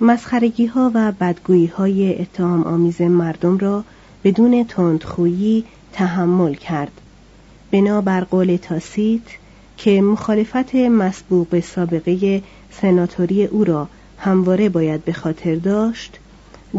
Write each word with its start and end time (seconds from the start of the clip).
مسخرگی 0.00 0.66
ها 0.66 0.90
و 0.94 1.12
بدگویی 1.12 1.66
های 1.66 2.20
اتهام 2.20 2.62
آمیز 2.62 3.00
مردم 3.00 3.58
را 3.58 3.84
بدون 4.24 4.64
تندخویی 4.64 5.64
تحمل 5.92 6.54
کرد. 6.54 6.92
بنابر 7.70 8.24
قول 8.24 8.56
تاسیت 8.56 9.22
که 9.76 10.02
مخالفت 10.02 10.74
مسبوق 10.74 11.48
به 11.48 11.60
سابقه 11.60 12.42
سناتوری 12.70 13.44
او 13.44 13.64
را 13.64 13.88
همواره 14.18 14.68
باید 14.68 15.04
به 15.04 15.12
خاطر 15.12 15.54
داشت 15.54 16.18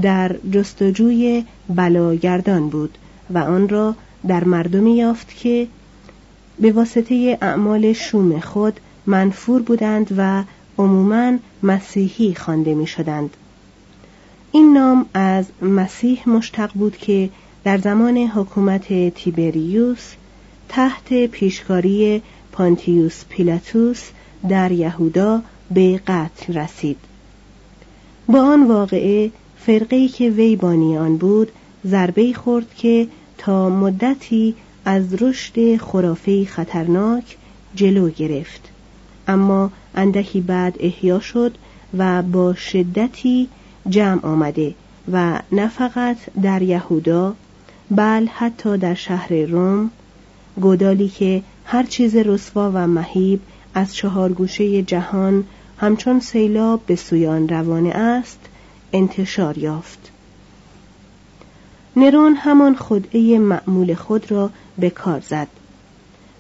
در 0.02 0.36
جستجوی 0.52 1.44
بلاگردان 1.70 2.70
بود 2.70 2.98
و 3.30 3.38
آن 3.38 3.70
را 3.70 3.96
در 4.28 4.44
مردمی 4.44 4.98
یافت 4.98 5.38
که 5.38 5.68
به 6.60 6.72
واسطه 6.72 7.38
اعمال 7.42 7.94
شوم 7.94 8.40
خود 8.40 8.80
منفور 9.06 9.62
بودند 9.62 10.16
و 10.18 10.44
عموما 10.80 11.38
مسیحی 11.64 12.36
خوانده 12.36 12.74
می 12.74 12.88
شدند. 12.88 13.38
این 14.52 14.74
نام 14.74 15.06
از 15.14 15.46
مسیح 15.62 16.30
مشتق 16.30 16.72
بود 16.74 16.98
که 16.98 17.30
در 17.64 17.78
زمان 17.78 18.18
حکومت 18.18 19.14
تیبریوس 19.14 20.14
تحت 20.70 21.26
پیشکاری 21.26 22.22
پانتیوس 22.52 23.24
پیلاتوس 23.30 24.10
در 24.50 24.72
یهودا 24.72 25.42
به 25.72 26.02
قتل 26.08 26.54
رسید. 26.54 26.98
با 28.28 28.42
آن 28.42 28.68
واقعه 28.68 29.32
فرقه‌ای 29.58 30.08
که 30.08 30.30
وی 30.30 30.56
بانی 30.56 30.98
آن 30.98 31.18
بود 31.18 31.52
ضربه 31.86 32.34
خورد 32.34 32.76
که 32.78 33.08
تا 33.38 33.70
مدتی 33.70 34.56
از 34.86 35.24
رشد 35.24 35.78
خرافی 35.78 36.46
خطرناک 36.46 37.38
جلو 37.76 38.10
گرفت 38.10 38.69
اما 39.30 39.72
اندکی 39.96 40.42
بعد 40.42 40.76
احیا 40.80 41.20
شد 41.20 41.58
و 41.98 42.22
با 42.22 42.54
شدتی 42.54 43.48
جمع 43.90 44.26
آمده 44.26 44.76
و 45.12 45.40
نه 45.52 45.68
فقط 45.68 46.18
در 46.44 46.62
یهودا 46.62 47.36
بل 47.92 48.28
حتی 48.28 48.78
در 48.78 48.94
شهر 48.94 49.34
روم 49.34 49.92
گودالی 50.62 51.10
که 51.10 51.44
هر 51.66 51.84
چیز 51.84 52.16
رسوا 52.16 52.72
و 52.74 52.88
مهیب 52.88 53.42
از 53.74 53.96
چهار 53.96 54.34
گوشه 54.34 54.82
جهان 54.82 55.44
همچون 55.78 56.20
سیلاب 56.20 56.82
به 56.86 56.96
سویان 56.96 57.50
روانه 57.50 57.90
است 57.90 58.40
انتشار 58.94 59.58
یافت. 59.58 60.12
نرون 61.96 62.36
همان 62.36 62.76
خدعه 62.76 63.40
معمول 63.40 63.94
خود 63.94 64.32
را 64.32 64.50
به 64.78 64.90
کار 64.90 65.20
زد. 65.20 65.48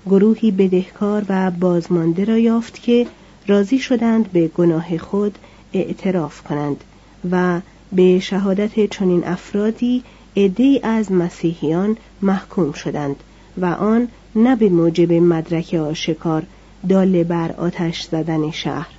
گروهی 0.09 0.51
بدهکار 0.51 1.25
و 1.29 1.51
بازمانده 1.51 2.23
را 2.25 2.37
یافت 2.37 2.83
که 2.83 3.07
راضی 3.47 3.79
شدند 3.79 4.31
به 4.31 4.47
گناه 4.47 4.97
خود 4.97 5.37
اعتراف 5.73 6.43
کنند 6.43 6.83
و 7.31 7.61
به 7.91 8.19
شهادت 8.19 8.85
چنین 8.85 9.27
افرادی 9.27 10.03
عدهای 10.37 10.79
از 10.83 11.11
مسیحیان 11.11 11.97
محکوم 12.21 12.71
شدند 12.71 13.15
و 13.57 13.65
آن 13.65 14.07
نه 14.35 14.55
به 14.55 14.69
موجب 14.69 15.13
مدرک 15.13 15.73
آشکار 15.73 16.43
دال 16.89 17.23
بر 17.23 17.51
آتش 17.51 18.03
زدن 18.03 18.51
شهر 18.51 18.89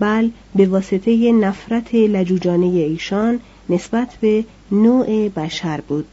بل 0.00 0.30
به 0.54 0.66
واسطه 0.66 1.32
نفرت 1.32 1.94
لجوجانه 1.94 2.66
ایشان 2.66 3.40
نسبت 3.68 4.16
به 4.20 4.44
نوع 4.72 5.28
بشر 5.28 5.80
بود. 5.80 6.06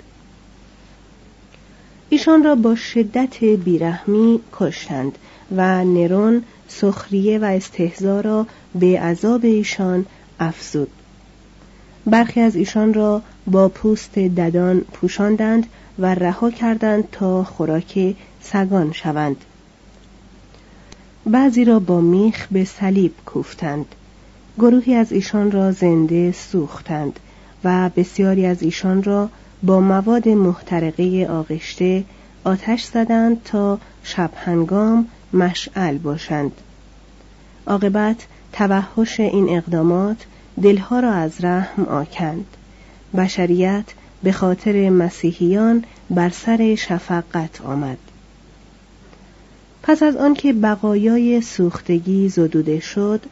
ایشان 2.10 2.44
را 2.44 2.56
با 2.56 2.76
شدت 2.76 3.44
بیرحمی 3.44 4.40
کشتند 4.54 5.18
و 5.56 5.84
نرون 5.84 6.44
سخریه 6.68 7.40
و 7.40 7.44
استهزا 7.44 8.22
را 8.22 8.48
به 8.76 9.00
عذاب 9.00 9.46
ایشان 9.46 10.06
افزود. 10.40 10.92
برخی 12.06 12.42
از 12.42 12.56
ایشان 12.56 12.94
را 12.94 13.22
با 13.48 13.70
پوست 13.70 14.20
ددان 14.20 14.80
پوشاندند 14.80 15.68
و 16.00 16.16
رها 16.16 16.52
کردند 16.52 17.08
تا 17.12 17.44
خوراک 17.44 18.16
سگان 18.42 18.92
شوند. 18.92 19.46
بعضی 21.26 21.66
را 21.66 21.80
با 21.80 22.02
میخ 22.02 22.48
به 22.52 22.66
صلیب 22.66 23.14
کوفتند. 23.26 23.86
گروهی 24.58 24.96
از 24.96 25.12
ایشان 25.12 25.52
را 25.52 25.72
زنده 25.72 26.32
سوختند 26.32 27.20
و 27.64 27.90
بسیاری 27.96 28.46
از 28.46 28.64
ایشان 28.64 29.04
را 29.04 29.30
با 29.64 29.80
مواد 29.80 30.30
محترقه 30.30 31.28
آغشته 31.30 32.04
آتش 32.44 32.84
زدند 32.84 33.44
تا 33.44 33.80
شب 34.04 34.32
هنگام 34.36 35.08
مشعل 35.34 35.98
باشند. 35.98 36.52
عاقبت 37.68 38.28
توحش 38.54 39.20
این 39.20 39.58
اقدامات 39.58 40.18
دلها 40.64 41.00
را 41.00 41.12
از 41.12 41.44
رحم 41.44 41.84
آکند. 41.84 42.46
بشریت 43.18 43.86
به 44.24 44.32
خاطر 44.32 44.90
مسیحیان 44.90 45.84
بر 46.10 46.30
سر 46.30 46.76
شفقت 46.76 47.62
آمد. 47.62 47.98
پس 49.84 50.04
از 50.04 50.16
آنکه 50.16 50.54
بقایای 50.54 51.42
سوختگی 51.42 52.30
زدوده 52.30 52.80
شد 52.80 53.26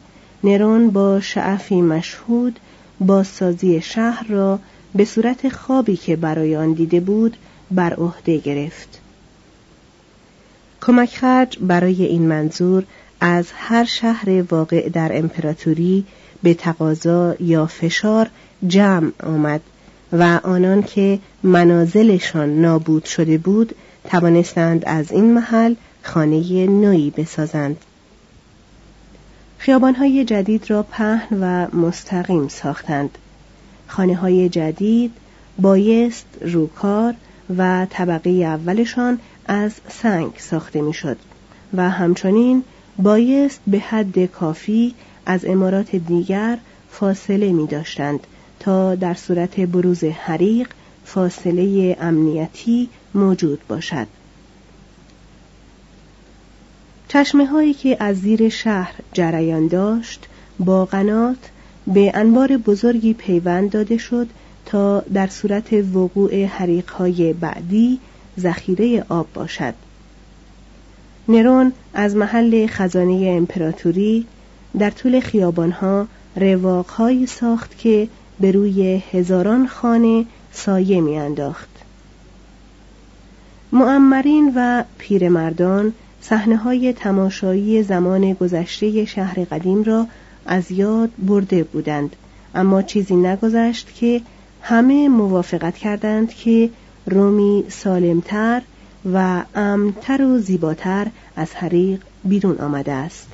نرون 0.44 0.90
با 0.90 1.20
شعفی 1.20 1.80
مشهود 1.80 2.58
بازسازی 3.00 3.80
شهر 3.80 4.26
را 4.28 4.58
به 4.96 5.04
صورت 5.04 5.48
خوابی 5.48 5.96
که 5.96 6.16
برای 6.16 6.56
آن 6.56 6.72
دیده 6.72 7.00
بود 7.00 7.36
بر 7.70 7.94
عهده 7.94 8.38
گرفت. 8.38 9.00
کمک 10.80 11.16
خرج 11.16 11.58
برای 11.60 12.04
این 12.04 12.22
منظور 12.22 12.84
از 13.20 13.46
هر 13.54 13.84
شهر 13.84 14.44
واقع 14.50 14.88
در 14.88 15.18
امپراتوری 15.18 16.04
به 16.42 16.54
تقاضا 16.54 17.34
یا 17.40 17.66
فشار 17.66 18.30
جمع 18.66 19.12
آمد 19.22 19.60
و 20.12 20.40
آنان 20.42 20.82
که 20.82 21.18
منازلشان 21.42 22.60
نابود 22.60 23.04
شده 23.04 23.38
بود 23.38 23.74
توانستند 24.04 24.82
از 24.86 25.12
این 25.12 25.34
محل 25.34 25.74
خانه 26.02 26.66
نوی 26.66 27.10
بسازند. 27.10 27.76
خیابانهای 29.58 30.24
جدید 30.24 30.70
را 30.70 30.82
پهن 30.82 31.38
و 31.40 31.76
مستقیم 31.76 32.48
ساختند. 32.48 33.18
خانه 33.86 34.16
های 34.16 34.48
جدید 34.48 35.12
بایست 35.58 36.26
روکار 36.40 37.14
و 37.56 37.86
طبقه 37.90 38.30
اولشان 38.30 39.18
از 39.46 39.72
سنگ 39.88 40.32
ساخته 40.38 40.80
می‌شد 40.82 41.16
و 41.74 41.90
همچنین 41.90 42.64
بایست 42.98 43.60
به 43.66 43.78
حد 43.78 44.26
کافی 44.26 44.94
از 45.26 45.44
امارات 45.44 45.96
دیگر 45.96 46.58
فاصله 46.90 47.52
می 47.52 47.66
داشتند 47.66 48.20
تا 48.60 48.94
در 48.94 49.14
صورت 49.14 49.60
بروز 49.60 50.04
حریق 50.04 50.68
فاصله 51.04 51.96
امنیتی 52.00 52.88
موجود 53.14 53.60
باشد. 53.68 54.06
چشمه 57.08 57.46
هایی 57.46 57.74
که 57.74 57.96
از 58.00 58.16
زیر 58.16 58.48
شهر 58.48 58.94
جریان 59.12 59.66
داشت 59.66 60.26
با 60.58 60.84
قنات 60.84 61.50
به 61.86 62.12
انبار 62.14 62.56
بزرگی 62.56 63.14
پیوند 63.14 63.70
داده 63.70 63.98
شد 63.98 64.26
تا 64.66 65.00
در 65.00 65.26
صورت 65.26 65.72
وقوع 65.72 66.44
حریق 66.44 66.90
های 66.90 67.32
بعدی 67.32 67.98
ذخیره 68.40 69.04
آب 69.08 69.26
باشد. 69.34 69.74
نرون 71.28 71.72
از 71.94 72.16
محل 72.16 72.66
خزانه 72.66 73.34
امپراتوری 73.36 74.26
در 74.78 74.90
طول 74.90 75.20
خیابانها 75.20 76.06
رواقهایی 76.36 77.26
ساخت 77.26 77.78
که 77.78 78.08
به 78.40 78.50
روی 78.50 79.02
هزاران 79.12 79.66
خانه 79.66 80.24
سایه 80.52 81.00
میانداخت. 81.00 81.68
معمرین 83.72 84.52
و 84.56 84.84
پیرمردان 84.98 85.92
صحنه 86.20 86.56
های 86.56 86.92
تماشایی 86.92 87.82
زمان 87.82 88.32
گذشته 88.32 89.04
شهر 89.04 89.44
قدیم 89.44 89.82
را 89.82 90.06
از 90.46 90.70
یاد 90.70 91.10
برده 91.18 91.64
بودند 91.64 92.16
اما 92.54 92.82
چیزی 92.82 93.16
نگذشت 93.16 93.94
که 93.94 94.20
همه 94.62 95.08
موافقت 95.08 95.76
کردند 95.76 96.34
که 96.34 96.70
رومی 97.06 97.64
سالمتر 97.68 98.62
و 99.12 99.44
امتر 99.54 100.22
و 100.22 100.38
زیباتر 100.38 101.06
از 101.36 101.54
حریق 101.54 102.02
بیرون 102.24 102.58
آمده 102.58 102.92
است 102.92 103.28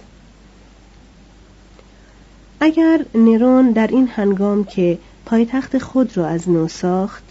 اگر 2.60 3.04
نرون 3.14 3.70
در 3.70 3.86
این 3.86 4.08
هنگام 4.08 4.64
که 4.64 4.98
پایتخت 5.26 5.78
خود 5.78 6.16
را 6.16 6.26
از 6.26 6.48
نو 6.48 6.68
ساخت 6.68 7.24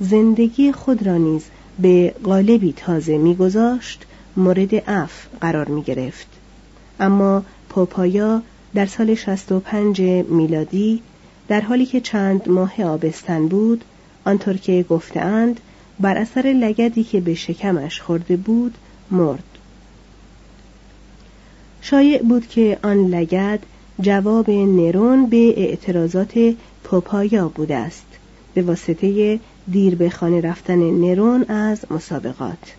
زندگی 0.00 0.72
خود 0.72 1.06
را 1.06 1.16
نیز 1.16 1.44
به 1.78 2.14
قالبی 2.24 2.72
تازه 2.72 3.18
میگذاشت 3.18 4.06
مورد 4.36 4.74
اف 4.86 5.26
قرار 5.40 5.68
می 5.68 5.82
گرفت. 5.82 6.26
اما 7.00 7.42
پوپایا 7.68 8.42
در 8.74 8.86
سال 8.86 9.14
65 9.14 10.00
میلادی 10.28 11.02
در 11.48 11.60
حالی 11.60 11.86
که 11.86 12.00
چند 12.00 12.48
ماه 12.48 12.82
آبستن 12.84 13.48
بود 13.48 13.84
آنطور 14.24 14.56
که 14.56 14.84
گفتهاند 14.88 15.60
بر 16.00 16.18
اثر 16.18 16.42
لگدی 16.42 17.04
که 17.04 17.20
به 17.20 17.34
شکمش 17.34 18.00
خورده 18.00 18.36
بود 18.36 18.74
مرد. 19.10 19.44
شایع 21.80 22.22
بود 22.22 22.48
که 22.48 22.78
آن 22.82 23.06
لگد 23.06 23.58
جواب 24.00 24.50
نرون 24.50 25.26
به 25.26 25.54
اعتراضات 25.56 26.54
پوپایا 26.84 27.48
بوده 27.48 27.76
است 27.76 28.06
به 28.54 28.62
واسطه 28.62 29.40
دیر 29.70 29.94
به 29.94 30.10
خانه 30.10 30.40
رفتن 30.40 30.90
نرون 30.90 31.42
از 31.42 31.84
مسابقات. 31.90 32.74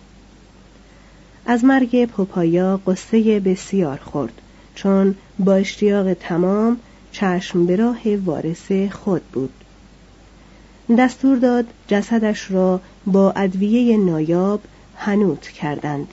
از 1.46 1.64
مرگ 1.64 2.04
پوپایا 2.04 2.80
قصه 2.86 3.40
بسیار 3.40 3.96
خورد. 3.96 4.40
چون 4.82 5.14
با 5.38 5.54
اشتیاق 5.54 6.14
تمام 6.14 6.76
چشم 7.12 7.66
به 7.66 7.76
راه 7.76 8.16
وارث 8.24 8.72
خود 8.72 9.22
بود. 9.22 9.52
دستور 10.98 11.36
داد 11.36 11.66
جسدش 11.88 12.50
را 12.50 12.80
با 13.06 13.30
ادویه 13.30 13.96
نایاب 13.96 14.60
هنوت 14.96 15.48
کردند. 15.48 16.08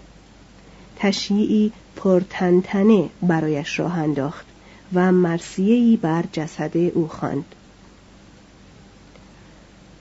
تشییعی 0.95 1.71
پرتنتنه 1.95 3.09
برایش 3.21 3.79
راه 3.79 3.97
انداخت 3.97 4.45
و 4.93 5.11
مرسیهی 5.11 5.97
بر 5.97 6.23
جسد 6.33 6.77
او 6.77 7.07
خواند. 7.07 7.45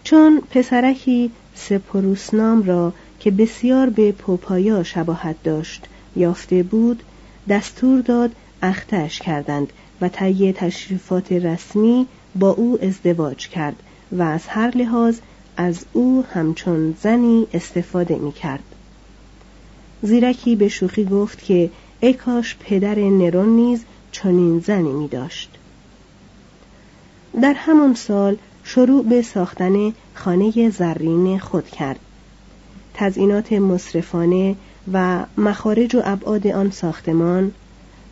چون 0.05 0.43
پسرکی 0.51 1.31
سپروسنام 1.55 2.63
را 2.63 2.93
که 3.21 3.31
بسیار 3.31 3.91
به 3.91 4.13
پوپایا 4.13 4.83
شباهت 4.83 5.43
داشت 5.43 5.87
یافته 6.17 6.63
بود 6.63 7.03
دستور 7.49 8.01
داد 8.01 8.31
اختش 8.65 9.19
کردند 9.19 9.73
و 10.01 10.09
طی 10.09 10.53
تشریفات 10.53 11.33
رسمی 11.33 12.07
با 12.35 12.51
او 12.51 12.79
ازدواج 12.83 13.49
کرد 13.49 13.77
و 14.13 14.23
از 14.23 14.47
هر 14.47 14.77
لحاظ 14.77 15.19
از 15.57 15.85
او 15.93 16.25
همچون 16.33 16.95
زنی 17.03 17.47
استفاده 17.55 18.17
می 18.17 18.33
کرد. 18.33 18.63
زیرکی 20.03 20.57
به 20.57 20.69
شوخی 20.69 21.05
گفت 21.05 21.45
که 21.45 21.71
ای 22.01 22.13
کاش 22.13 22.57
پدر 22.61 22.99
نرون 22.99 23.49
نیز 23.49 23.85
چنین 24.13 24.59
زنی 24.59 24.93
می 24.93 25.09
داشت. 25.09 25.51
در 27.43 27.55
همان 27.57 27.95
سال 27.95 28.37
شروع 28.65 29.05
به 29.05 29.23
ساختن 29.23 29.93
خانه 30.15 30.71
زرین 30.71 31.39
خود 31.39 31.67
کرد. 31.67 32.01
تزئینات 32.95 33.53
مصرفانه 33.53 34.57
و 34.93 35.25
مخارج 35.39 35.97
و 35.97 36.03
ابعاد 36.05 36.47
آن 36.47 36.71
ساختمان 36.71 37.53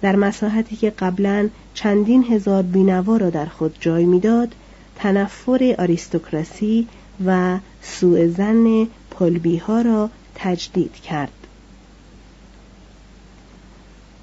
در 0.03 0.17
مساحتی 0.17 0.77
که 0.77 0.91
قبلا 0.91 1.49
چندین 1.75 2.25
هزار 2.25 2.63
بینوا 2.63 3.17
را 3.17 3.31
در 3.31 3.47
خود 3.47 3.77
جای 3.81 4.05
می‌داد 4.05 4.55
تنفر 4.97 5.75
آریستوکراسی 5.79 6.89
و 7.27 7.59
سوء 7.83 8.29
زن 8.29 8.87
پلبی 9.11 9.57
ها 9.57 9.83
را 9.83 10.11
تجدید 10.35 10.95
کرد. 10.95 11.33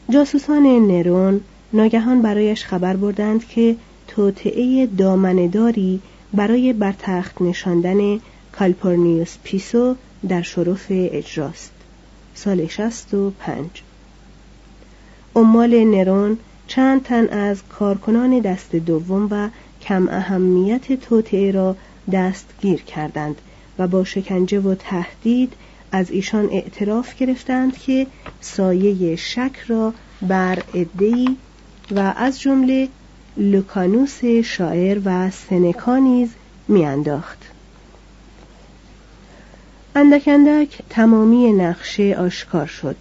جاسوسان 0.09 0.63
نرون 0.63 1.41
ناگهان 1.73 2.21
برایش 2.21 2.65
خبر 2.65 2.95
بردند 2.95 3.47
که 3.47 3.75
توطعه 4.07 4.85
دامنداری 4.85 6.01
برای 6.33 6.73
بر 6.73 6.93
تخت 6.99 7.41
نشاندن 7.41 8.19
کالپورنیوس 8.51 9.37
پیسو 9.43 9.95
در 10.29 10.41
شرف 10.41 10.85
اجراست. 10.89 11.71
سال 12.35 12.67
شست 12.67 13.13
و 13.13 13.31
پنج. 13.39 13.83
عمال 15.39 15.83
نرون 15.83 16.37
چند 16.67 17.03
تن 17.03 17.27
از 17.27 17.61
کارکنان 17.69 18.39
دست 18.39 18.75
دوم 18.75 19.27
و 19.31 19.49
کم 19.81 20.07
اهمیت 20.09 20.93
توطعه 20.93 21.51
را 21.51 21.75
دستگیر 22.11 22.81
کردند 22.81 23.41
و 23.79 23.87
با 23.87 24.03
شکنجه 24.03 24.59
و 24.59 24.75
تهدید 24.75 25.53
از 25.91 26.11
ایشان 26.11 26.49
اعتراف 26.51 27.15
گرفتند 27.15 27.77
که 27.77 28.07
سایه 28.41 29.15
شک 29.15 29.51
را 29.67 29.93
بر 30.21 30.63
ادهی 30.73 31.37
و 31.91 32.13
از 32.17 32.39
جمله 32.39 32.87
لوکانوس 33.37 34.25
شاعر 34.25 35.01
و 35.05 35.31
سنکا 35.31 35.97
نیز 35.97 36.29
میانداخت. 36.67 37.39
اندک 39.95 40.23
اندک 40.27 40.79
تمامی 40.89 41.53
نقشه 41.53 42.15
آشکار 42.19 42.65
شد. 42.65 42.95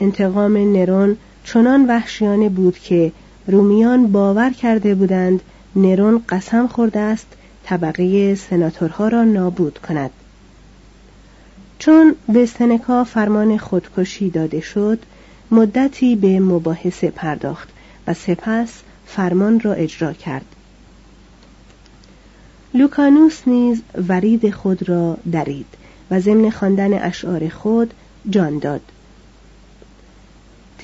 انتقام 0.00 0.72
نرون 0.72 1.16
چنان 1.44 1.86
وحشیانه 1.86 2.48
بود 2.48 2.78
که 2.78 3.12
رومیان 3.46 4.12
باور 4.12 4.50
کرده 4.50 4.94
بودند 4.94 5.40
نرون 5.76 6.22
قسم 6.28 6.66
خورده 6.66 7.00
است 7.00 7.26
طبقه 7.64 8.34
سناتورها 8.34 9.08
را 9.08 9.24
نابود 9.24 9.78
کند. 9.78 10.10
چون 11.78 12.14
به 12.28 12.46
سنکا 12.46 13.04
فرمان 13.04 13.58
خودکشی 13.58 14.30
داده 14.30 14.60
شد 14.60 14.98
مدتی 15.50 16.16
به 16.16 16.40
مباحثه 16.40 17.10
پرداخت 17.10 17.68
و 18.06 18.14
سپس 18.14 18.68
فرمان 19.06 19.60
را 19.60 19.72
اجرا 19.72 20.12
کرد. 20.12 20.44
لوکانوس 22.74 23.40
نیز 23.46 23.82
ورید 24.08 24.50
خود 24.50 24.88
را 24.88 25.16
درید 25.32 25.66
و 26.10 26.20
ضمن 26.20 26.50
خواندن 26.50 26.92
اشعار 26.92 27.48
خود 27.48 27.94
جان 28.30 28.58
داد. 28.58 28.80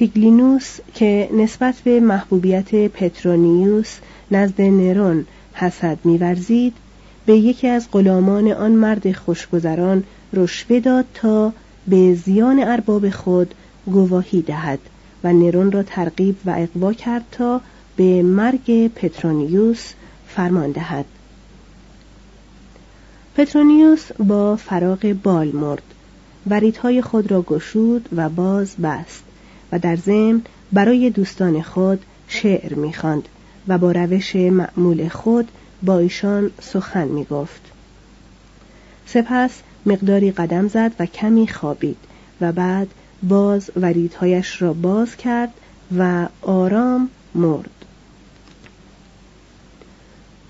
تیگلینوس 0.00 0.78
که 0.94 1.28
نسبت 1.32 1.74
به 1.74 2.00
محبوبیت 2.00 2.74
پترونیوس 2.74 3.98
نزد 4.30 4.60
نرون 4.60 5.26
حسد 5.54 5.98
میورزید 6.04 6.72
به 7.26 7.36
یکی 7.36 7.68
از 7.68 7.88
غلامان 7.92 8.52
آن 8.52 8.70
مرد 8.70 9.12
خوشگذران 9.12 10.04
رشوه 10.32 10.80
داد 10.80 11.04
تا 11.14 11.52
به 11.88 12.14
زیان 12.14 12.60
ارباب 12.60 13.10
خود 13.10 13.54
گواهی 13.86 14.42
دهد 14.42 14.78
و 15.24 15.32
نرون 15.32 15.72
را 15.72 15.82
ترغیب 15.82 16.36
و 16.44 16.54
اقوا 16.58 16.92
کرد 16.92 17.24
تا 17.32 17.60
به 17.96 18.22
مرگ 18.22 18.88
پترونیوس 18.88 19.92
فرمان 20.28 20.70
دهد. 20.70 21.04
پترونیوس 23.36 24.12
با 24.12 24.56
فراغ 24.56 25.16
بال 25.22 25.48
مرد. 25.48 25.82
وریدهای 26.46 27.02
خود 27.02 27.30
را 27.30 27.42
گشود 27.42 28.08
و 28.16 28.28
باز 28.28 28.76
بست. 28.76 29.29
و 29.72 29.78
در 29.78 29.96
ضمن 29.96 30.42
برای 30.72 31.10
دوستان 31.10 31.62
خود 31.62 32.04
شعر 32.28 32.74
می‌خواند 32.74 33.28
و 33.68 33.78
با 33.78 33.92
روش 33.92 34.36
معمول 34.36 35.08
خود 35.08 35.48
با 35.82 35.98
ایشان 35.98 36.50
سخن 36.60 37.08
می‌گفت. 37.08 37.60
سپس 39.06 39.50
مقداری 39.86 40.30
قدم 40.30 40.68
زد 40.68 40.92
و 40.98 41.06
کمی 41.06 41.48
خوابید 41.48 41.96
و 42.40 42.52
بعد 42.52 42.88
باز 43.22 43.70
وریدهایش 43.76 44.62
را 44.62 44.72
باز 44.72 45.16
کرد 45.16 45.52
و 45.98 46.28
آرام 46.42 47.08
مرد. 47.34 47.70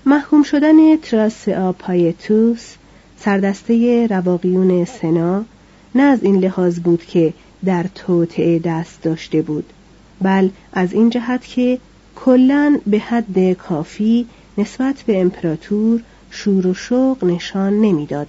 محکوم 0.05 0.43
شدن 0.43 0.97
تراسیا 0.97 1.71
پایتوس 1.71 2.75
سردسته 3.19 4.07
رواقیون 4.07 4.85
سنا 4.85 5.45
نه 5.95 6.03
از 6.03 6.23
این 6.23 6.39
لحاظ 6.39 6.79
بود 6.79 7.05
که 7.05 7.33
در 7.65 7.85
توطعه 7.95 8.59
دست 8.59 9.01
داشته 9.01 9.41
بود. 9.41 9.73
بل 10.21 10.49
از 10.73 10.93
این 10.93 11.09
جهت 11.09 11.45
که 11.45 11.79
کلا 12.15 12.79
به 12.87 12.99
حد 12.99 13.53
کافی 13.53 14.27
نسبت 14.57 15.03
به 15.07 15.21
امپراتور 15.21 16.01
شور 16.31 16.67
و 16.67 16.73
شوق 16.73 17.23
نشان 17.23 17.73
نمی‌داد. 17.81 18.27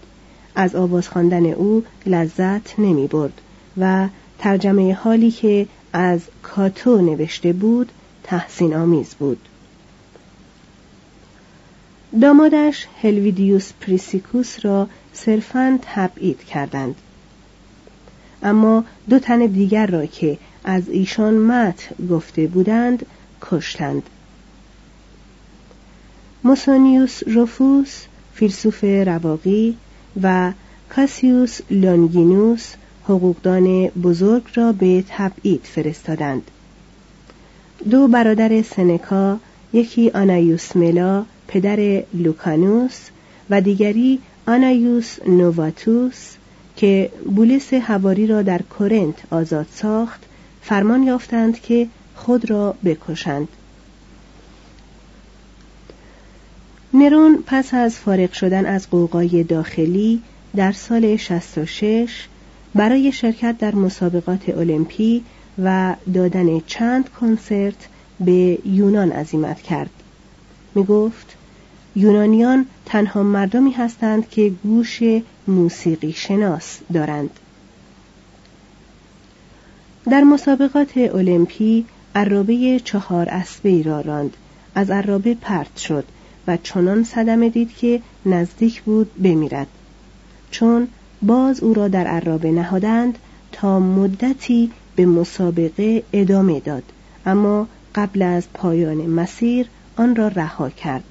از 0.54 0.76
آواز 0.76 1.08
خواندن 1.08 1.46
او 1.46 1.84
لذت 2.06 2.78
نمی 2.78 3.06
برد 3.06 3.40
و 3.78 4.08
ترجمه 4.38 4.94
حالی 4.94 5.30
که 5.30 5.66
از 5.92 6.20
کاتو 6.42 7.00
نوشته 7.00 7.52
بود 7.52 7.92
تحسین 8.24 8.74
آمیز 8.74 9.14
بود. 9.14 9.38
دامادش 12.20 12.86
هلویدیوس 13.02 13.72
پریسکوس 13.80 14.64
را 14.64 14.88
صرفا 15.12 15.78
تبعید 15.82 16.44
کردند. 16.44 16.94
اما 18.42 18.84
دو 19.10 19.18
تن 19.18 19.46
دیگر 19.46 19.86
را 19.86 20.06
که 20.06 20.38
از 20.64 20.88
ایشان 20.88 21.34
مدح 21.34 21.88
گفته 22.10 22.46
بودند 22.46 23.06
کشتند. 23.42 24.02
موسونیوس 26.44 27.22
روفوس 27.26 28.02
فیلسوف 28.34 28.84
رواقی 28.84 29.76
و 30.22 30.52
کاسیوس 30.88 31.60
لونگینوس 31.70 32.74
حقوقدان 33.04 33.86
بزرگ 33.88 34.42
را 34.54 34.72
به 34.72 35.04
تبعید 35.08 35.60
فرستادند. 35.64 36.50
دو 37.90 38.08
برادر 38.08 38.62
سنکا 38.62 39.38
یکی 39.72 40.10
آنایوس 40.10 40.76
ملا 40.76 41.24
پدر 41.48 42.02
لوکانوس 42.14 43.00
و 43.50 43.60
دیگری 43.60 44.18
آنایوس 44.46 45.18
نوواتوس 45.26 46.34
که 46.82 47.10
بولس 47.36 47.74
هواری 47.74 48.26
را 48.26 48.42
در 48.42 48.62
کورنت 48.62 49.14
آزاد 49.30 49.66
ساخت 49.74 50.20
فرمان 50.62 51.02
یافتند 51.02 51.60
که 51.60 51.88
خود 52.14 52.50
را 52.50 52.74
بکشند. 52.84 53.48
نرون 56.94 57.44
پس 57.46 57.74
از 57.74 57.96
فارغ 57.96 58.32
شدن 58.32 58.66
از 58.66 58.90
قوقای 58.90 59.44
داخلی 59.44 60.22
در 60.56 60.72
سال 60.72 61.16
66 61.16 62.26
برای 62.74 63.12
شرکت 63.12 63.58
در 63.58 63.74
مسابقات 63.74 64.48
المپی 64.48 65.24
و 65.64 65.96
دادن 66.14 66.60
چند 66.66 67.08
کنسرت 67.08 67.88
به 68.20 68.58
یونان 68.64 69.12
عزیمت 69.12 69.62
کرد. 69.62 69.90
می 70.74 70.84
گفت 70.84 71.36
یونانیان 71.96 72.66
تنها 72.86 73.22
مردمی 73.22 73.70
هستند 73.70 74.28
که 74.28 74.52
گوش 74.62 75.00
موسیقی 75.48 76.12
شناس 76.12 76.78
دارند. 76.92 77.30
در 80.10 80.20
مسابقات 80.20 80.96
المپی 80.96 81.84
عرابه 82.14 82.80
چهار 82.84 83.28
اسبه 83.28 83.82
را 83.82 84.00
راند. 84.00 84.36
از 84.74 84.90
عرابه 84.90 85.34
پرت 85.34 85.76
شد 85.76 86.04
و 86.46 86.56
چنان 86.56 87.04
صدمه 87.04 87.48
دید 87.48 87.76
که 87.76 88.00
نزدیک 88.26 88.82
بود 88.82 89.22
بمیرد. 89.22 89.66
چون 90.50 90.88
باز 91.22 91.60
او 91.60 91.74
را 91.74 91.88
در 91.88 92.06
عرابه 92.06 92.50
نهادند 92.50 93.18
تا 93.52 93.80
مدتی 93.80 94.70
به 94.96 95.06
مسابقه 95.06 96.02
ادامه 96.12 96.60
داد. 96.60 96.82
اما 97.26 97.68
قبل 97.94 98.22
از 98.22 98.44
پایان 98.54 98.96
مسیر 98.96 99.66
آن 99.96 100.16
را 100.16 100.28
رها 100.28 100.70
کرد. 100.70 101.04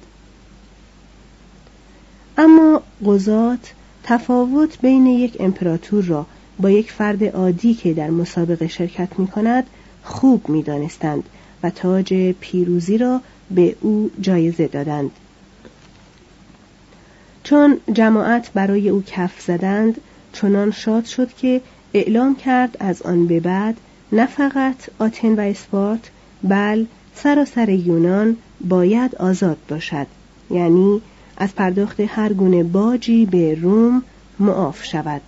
اما 2.42 2.82
قضات 3.06 3.72
تفاوت 4.04 4.80
بین 4.80 5.06
یک 5.06 5.36
امپراتور 5.40 6.04
را 6.04 6.26
با 6.58 6.70
یک 6.70 6.92
فرد 6.92 7.24
عادی 7.24 7.74
که 7.74 7.94
در 7.94 8.10
مسابقه 8.10 8.68
شرکت 8.68 9.18
می 9.18 9.26
کند 9.26 9.66
خوب 10.04 10.48
می 10.48 10.62
دانستند 10.62 11.24
و 11.62 11.70
تاج 11.70 12.34
پیروزی 12.40 12.98
را 12.98 13.20
به 13.50 13.76
او 13.80 14.10
جایزه 14.20 14.68
دادند. 14.68 15.10
چون 17.44 17.80
جماعت 17.92 18.52
برای 18.52 18.88
او 18.88 19.02
کف 19.06 19.40
زدند 19.40 20.00
چنان 20.32 20.70
شاد 20.70 21.04
شد 21.04 21.34
که 21.34 21.60
اعلام 21.94 22.36
کرد 22.36 22.76
از 22.80 23.02
آن 23.02 23.26
به 23.26 23.40
بعد 23.40 23.76
نه 24.12 24.26
فقط 24.26 24.76
آتن 24.98 25.34
و 25.34 25.40
اسپارت 25.40 26.10
بل 26.42 26.84
سراسر 27.14 27.68
یونان 27.68 28.36
باید 28.60 29.16
آزاد 29.16 29.58
باشد. 29.68 30.06
یعنی 30.50 31.02
از 31.36 31.54
پرداخت 31.54 32.00
هر 32.00 32.32
گونه 32.32 32.62
باجی 32.62 33.26
به 33.26 33.54
روم 33.54 34.02
معاف 34.38 34.84
شود. 34.84 35.20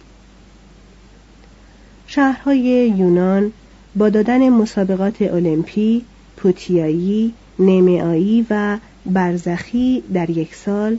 شهرهای 2.07 2.93
یونان 2.97 3.53
با 3.97 4.09
دادن 4.09 4.49
مسابقات 4.49 5.23
المپی، 5.23 6.05
پوتیایی، 6.37 7.35
نمعایی 7.59 8.47
و 8.51 8.79
برزخی 9.07 10.03
در 10.15 10.31
یک 10.31 10.55
سال 10.55 10.99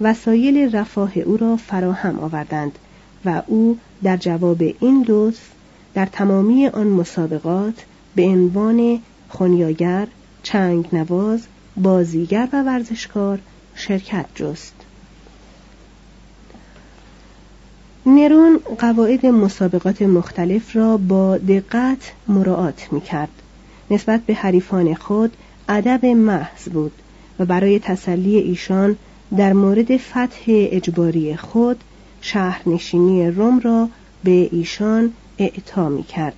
وسایل 0.00 0.76
رفاه 0.76 1.18
او 1.18 1.36
را 1.36 1.56
فراهم 1.56 2.18
آوردند 2.18 2.78
و 3.24 3.42
او 3.46 3.78
در 4.02 4.16
جواب 4.16 4.62
این 4.80 5.04
لطف 5.08 5.50
در 5.94 6.06
تمامی 6.06 6.66
آن 6.66 6.86
مسابقات 6.86 7.84
به 8.14 8.22
عنوان 8.22 9.00
خونیاگر، 9.28 10.06
چنگ 10.42 10.88
نواز، 10.92 11.46
بازیگر 11.76 12.48
و 12.52 12.62
ورزشکار 12.62 13.38
شرکت 13.80 14.26
جست. 14.34 14.74
نرون 18.06 18.60
قواعد 18.78 19.26
مسابقات 19.26 20.02
مختلف 20.02 20.76
را 20.76 20.96
با 20.96 21.38
دقت 21.38 22.12
مراعات 22.28 22.92
می 22.92 23.00
کرد. 23.00 23.28
نسبت 23.90 24.20
به 24.20 24.34
حریفان 24.34 24.94
خود 24.94 25.36
ادب 25.68 26.06
محض 26.06 26.68
بود 26.72 26.92
و 27.38 27.44
برای 27.44 27.78
تسلی 27.78 28.36
ایشان 28.36 28.96
در 29.36 29.52
مورد 29.52 29.96
فتح 29.96 30.42
اجباری 30.46 31.36
خود 31.36 31.80
شهرنشینی 32.20 33.30
روم 33.30 33.60
را 33.60 33.88
به 34.24 34.48
ایشان 34.52 35.12
اعطا 35.38 35.88
می 35.88 36.02
کرد. 36.02 36.36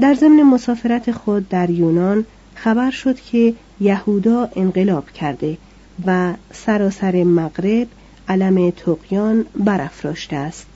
در 0.00 0.14
ضمن 0.14 0.42
مسافرت 0.42 1.12
خود 1.12 1.48
در 1.48 1.70
یونان 1.70 2.24
خبر 2.54 2.90
شد 2.90 3.20
که 3.20 3.54
یهودا 3.80 4.48
انقلاب 4.56 5.10
کرده 5.10 5.58
و 6.06 6.34
سراسر 6.52 7.24
مغرب 7.24 7.88
علم 8.28 8.70
تقیان 8.70 9.44
برافراشته 9.56 10.36
است. 10.36 10.66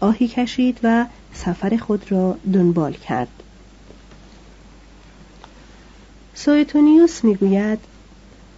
آهی 0.00 0.28
کشید 0.28 0.80
و 0.82 1.06
سفر 1.34 1.76
خود 1.76 2.12
را 2.12 2.36
دنبال 2.52 2.92
کرد. 2.92 3.28
سویتونیوس 6.34 7.24
می‌گوید 7.24 7.78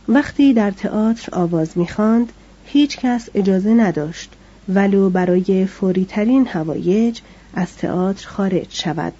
وقتی 0.08 0.52
در 0.52 0.70
تئاتر 0.70 1.34
آواز 1.34 1.78
می‌خواند 1.78 2.32
هیچ 2.66 2.98
کس 2.98 3.28
اجازه 3.34 3.70
نداشت 3.70 4.30
ولو 4.68 5.10
برای 5.10 5.66
فوریترین 5.66 6.46
حوایج 6.46 7.20
از 7.54 7.76
تئاتر 7.76 8.28
خارج 8.28 8.66
شود. 8.70 9.12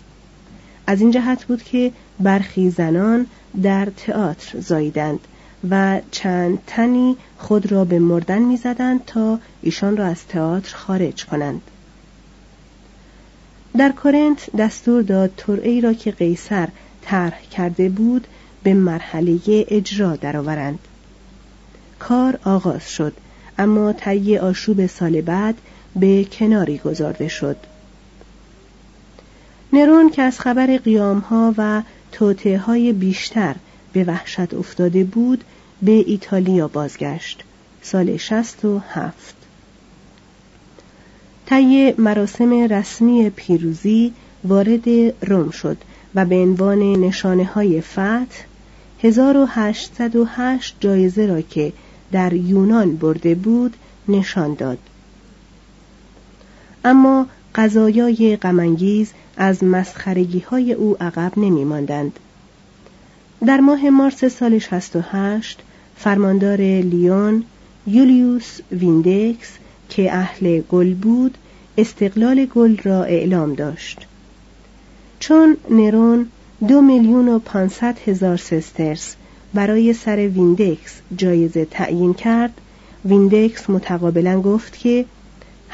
از 0.87 1.01
این 1.01 1.11
جهت 1.11 1.45
بود 1.45 1.63
که 1.63 1.93
برخی 2.21 2.71
زنان 2.71 3.27
در 3.63 3.89
تئاتر 3.97 4.61
زاییدند 4.61 5.21
و 5.71 6.01
چند 6.11 6.59
تنی 6.67 7.17
خود 7.39 7.73
را 7.73 7.85
به 7.85 7.99
مردن 7.99 8.39
می‌زدند 8.39 9.05
تا 9.05 9.39
ایشان 9.63 9.97
را 9.97 10.07
از 10.07 10.27
تئاتر 10.27 10.77
خارج 10.77 11.25
کنند. 11.25 11.63
در 13.77 13.93
کورنت 13.93 14.57
دستور 14.59 15.03
داد 15.03 15.31
ترعی 15.37 15.81
را 15.81 15.93
که 15.93 16.11
قیصر 16.11 16.69
طرح 17.03 17.43
کرده 17.51 17.89
بود 17.89 18.27
به 18.63 18.75
مرحله 18.75 19.39
اجرا 19.49 20.17
درآورند. 20.17 20.79
کار 21.99 22.39
آغاز 22.45 22.91
شد 22.91 23.13
اما 23.59 23.93
طی 23.93 24.39
آشوب 24.39 24.87
سال 24.87 25.21
بعد 25.21 25.55
به 25.97 26.25
کناری 26.25 26.79
گذارده 26.79 27.29
شد. 27.29 27.57
نرون 29.73 30.11
که 30.11 30.23
از 30.23 30.41
خبر 30.41 30.77
قیامها 30.77 31.55
و 31.59 31.83
توته 32.13 32.59
های 32.59 32.93
بیشتر 32.93 33.55
به 33.93 34.05
وحشت 34.05 34.55
افتاده 34.55 35.05
بود 35.05 35.45
به 35.83 35.93
ایتالیا 35.93 36.69
بازگشت. 36.69 37.45
سال 37.83 38.17
شست 38.17 38.65
و 38.65 38.79
هفت. 38.79 39.35
طی 41.47 41.95
مراسم 41.99 42.53
رسمی 42.53 43.31
پیروزی 43.31 44.13
وارد 44.45 44.89
روم 45.23 45.51
شد 45.51 45.77
و 46.15 46.25
به 46.25 46.35
عنوان 46.35 46.79
نشانه 46.79 47.45
های 47.45 47.81
فتح 47.81 48.45
1808 49.03 50.77
جایزه 50.81 51.27
را 51.27 51.41
که 51.41 51.73
در 52.13 52.33
یونان 52.33 52.97
برده 52.97 53.35
بود 53.35 53.77
نشان 54.09 54.55
داد. 54.55 54.79
اما 56.85 57.27
قضایای 57.55 58.37
غمانگیز 58.37 59.11
از 59.37 59.65
مسخرگی 59.65 60.41
های 60.41 60.73
او 60.73 60.97
عقب 61.01 61.33
نمی 61.37 61.65
ماندند. 61.65 62.19
در 63.47 63.61
ماه 63.61 63.91
مارس 63.91 64.25
سال 64.25 64.59
68 64.59 65.63
فرماندار 65.97 66.57
لیون 66.81 67.45
یولیوس 67.87 68.59
ویندکس 68.73 69.49
که 69.89 70.15
اهل 70.15 70.61
گل 70.61 70.95
بود 70.95 71.39
استقلال 71.79 72.45
گل 72.45 72.77
را 72.77 73.05
اعلام 73.05 73.55
داشت 73.55 74.07
چون 75.21 75.57
نرون 75.71 76.27
دو 76.69 76.81
میلیون 76.81 77.29
و 77.29 77.39
پانصد 77.39 77.99
هزار 78.07 78.37
سسترس 78.37 79.17
برای 79.55 79.93
سر 79.93 80.17
ویندکس 80.17 81.01
جایزه 81.17 81.65
تعیین 81.65 82.15
کرد 82.15 82.61
ویندکس 83.05 83.71
متقابلا 83.71 84.41
گفت 84.41 84.79
که 84.79 85.05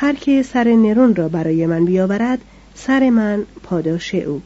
هر 0.01 0.13
که 0.13 0.43
سر 0.43 0.65
نرون 0.65 1.15
را 1.15 1.29
برای 1.29 1.67
من 1.67 1.85
بیاورد 1.85 2.39
سر 2.75 3.11
من 3.11 3.47
پاداش 3.63 4.15
او. 4.15 4.43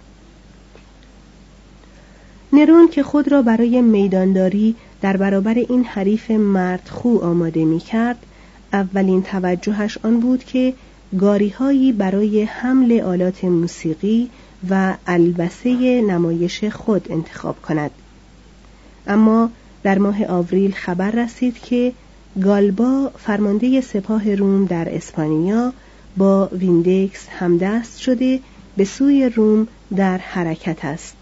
نرون 2.53 2.89
که 2.89 3.03
خود 3.03 3.33
را 3.33 3.43
برای 3.43 3.81
میدانداری 3.83 4.75
در 5.03 5.17
برابر 5.17 5.55
این 5.55 5.85
حریف 5.85 6.31
مردخو 6.31 7.19
آماده 7.19 7.65
می 7.65 7.79
کرد 7.79 8.17
اولین 8.73 9.23
توجهش 9.23 9.99
آن 10.03 10.21
بود 10.21 10.45
که 10.45 10.75
گاری‌هایی 11.19 11.93
برای 11.93 12.43
حمل 12.43 13.01
آلات 13.01 13.45
موسیقی 13.45 14.31
و 14.71 14.95
البسه 15.07 16.03
نمایش 16.03 16.65
خود 16.65 17.13
انتخاب 17.13 17.63
کند. 17.63 17.91
اما 19.07 19.51
در 19.83 19.99
ماه 19.99 20.27
آوریل 20.27 20.73
خبر 20.73 21.11
رسید 21.11 21.59
که 21.59 21.93
گالبا 22.41 23.11
فرمانده 23.19 23.81
سپاه 23.81 24.35
روم 24.35 24.65
در 24.65 24.95
اسپانیا 24.95 25.73
با 26.17 26.47
ویندکس 26.53 27.29
همدست 27.29 27.99
شده 27.99 28.41
به 28.77 28.85
سوی 28.85 29.29
روم 29.29 29.69
در 29.97 30.19
حرکت 30.19 30.85
است. 30.85 31.17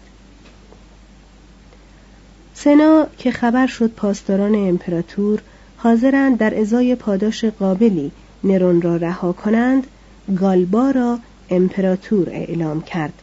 سنا 2.53 3.07
که 3.17 3.31
خبر 3.31 3.67
شد 3.67 3.91
پاسداران 3.91 4.55
امپراتور 4.55 5.41
حاضرند 5.77 6.37
در 6.37 6.59
ازای 6.59 6.95
پاداش 6.95 7.45
قابلی 7.45 8.11
نرون 8.43 8.81
را 8.81 8.95
رها 8.95 9.33
کنند 9.33 9.87
گالبا 10.39 10.91
را 10.91 11.19
امپراتور 11.49 12.29
اعلام 12.29 12.81
کرد. 12.81 13.13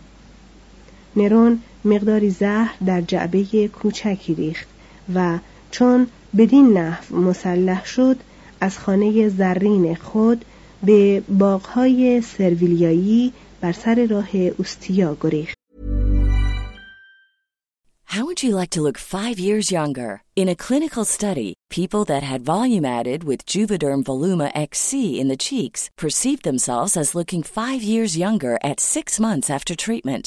نرون 1.16 1.60
مقداری 1.84 2.30
زهر 2.30 2.74
در 2.86 3.00
جعبه 3.00 3.68
کوچکی 3.68 4.34
ریخت 4.34 4.68
و 5.14 5.38
چون 5.70 6.06
بدین 6.36 6.78
نحو 6.78 7.16
مسلح 7.16 7.84
شد 7.84 8.16
از 8.60 8.78
خانه 8.78 9.28
زرین 9.28 9.94
خود 9.94 10.44
به 10.82 11.22
باغهای 11.38 12.20
سرویلیایی 12.20 13.32
بر 13.60 13.72
سر 13.72 14.06
راه 14.10 14.36
اوستیا 14.36 15.16
گریخت. 15.20 15.58
How 18.14 18.24
would 18.24 18.42
you 18.42 18.56
like 18.56 18.70
to 18.70 18.80
look 18.80 18.96
five 18.96 19.38
years 19.38 19.70
younger? 19.70 20.22
In 20.34 20.48
a 20.48 20.60
clinical 20.66 21.04
study, 21.04 21.50
people 21.68 22.04
that 22.06 22.22
had 22.22 22.50
volume 22.54 22.86
added 22.86 23.22
with 23.22 23.44
Juvederm 23.44 24.02
Voluma 24.02 24.50
XC 24.54 25.20
in 25.20 25.28
the 25.28 25.36
cheeks 25.36 25.90
perceived 26.04 26.42
themselves 26.42 26.96
as 26.96 27.14
looking 27.14 27.42
five 27.42 27.82
years 27.82 28.16
younger 28.16 28.54
at 28.70 28.80
six 28.80 29.20
months 29.20 29.50
after 29.50 29.74
treatment. 29.76 30.26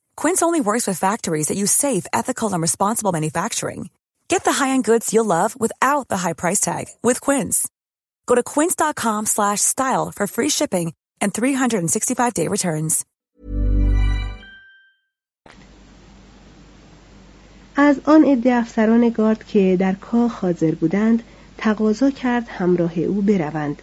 Quince 0.20 0.42
only 0.42 0.60
works 0.60 0.86
with 0.86 0.98
factories 0.98 1.48
that 1.48 1.56
use 1.56 1.72
safe, 1.72 2.06
ethical, 2.12 2.52
and 2.52 2.62
responsible 2.62 3.10
manufacturing. 3.10 3.90
Get 4.28 4.44
the 4.44 4.52
high-end 4.52 4.84
goods 4.84 5.12
you'll 5.12 5.24
love 5.38 5.58
without 5.58 6.06
the 6.08 6.18
high 6.18 6.34
price 6.34 6.60
tag 6.60 6.84
with 7.02 7.20
Quince. 7.20 7.68
Go 8.26 8.34
to 8.36 8.44
quince.com/style 8.54 10.12
for 10.16 10.26
free 10.26 10.50
shipping 10.50 10.92
and 11.20 11.32
365-day 11.34 12.48
returns. 12.48 13.04
از 17.78 18.00
آن 18.04 18.24
عده 18.24 18.54
افسران 18.54 19.08
گارد 19.08 19.44
که 19.44 19.76
در 19.80 19.92
کاخ 19.92 20.32
حاضر 20.32 20.74
بودند 20.74 21.22
تقاضا 21.58 22.10
کرد 22.10 22.48
همراه 22.48 22.98
او 22.98 23.22
بروند 23.22 23.82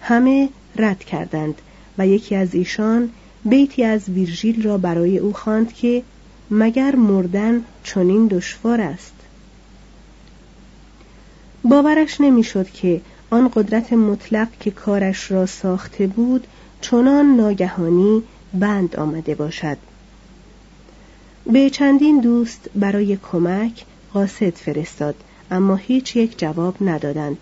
همه 0.00 0.48
رد 0.76 1.04
کردند 1.04 1.62
و 1.98 2.06
یکی 2.06 2.36
از 2.36 2.54
ایشان 2.54 3.12
بیتی 3.49 3.83
از 3.83 4.09
ویرژیل 4.09 4.63
را 4.63 4.77
برای 4.77 5.17
او 5.17 5.33
خواند 5.33 5.73
که 5.73 6.03
مگر 6.51 6.95
مردن 6.95 7.63
چنین 7.83 8.27
دشوار 8.27 8.81
است. 8.81 9.13
باورش 11.63 12.21
نمی‌شد 12.21 12.69
که 12.69 13.01
آن 13.29 13.51
قدرت 13.55 13.93
مطلق 13.93 14.47
که 14.59 14.71
کارش 14.71 15.31
را 15.31 15.45
ساخته 15.45 16.07
بود 16.07 16.47
چنان 16.81 17.35
ناگهانی 17.35 18.23
بند 18.53 18.95
آمده 18.95 19.35
باشد. 19.35 19.77
به 21.53 21.69
چندین 21.69 22.19
دوست 22.19 22.69
برای 22.75 23.17
کمک 23.31 23.85
قاصد 24.13 24.55
فرستاد 24.55 25.15
اما 25.51 25.75
هیچ 25.75 26.15
یک 26.15 26.39
جواب 26.39 26.75
ندادند. 26.81 27.37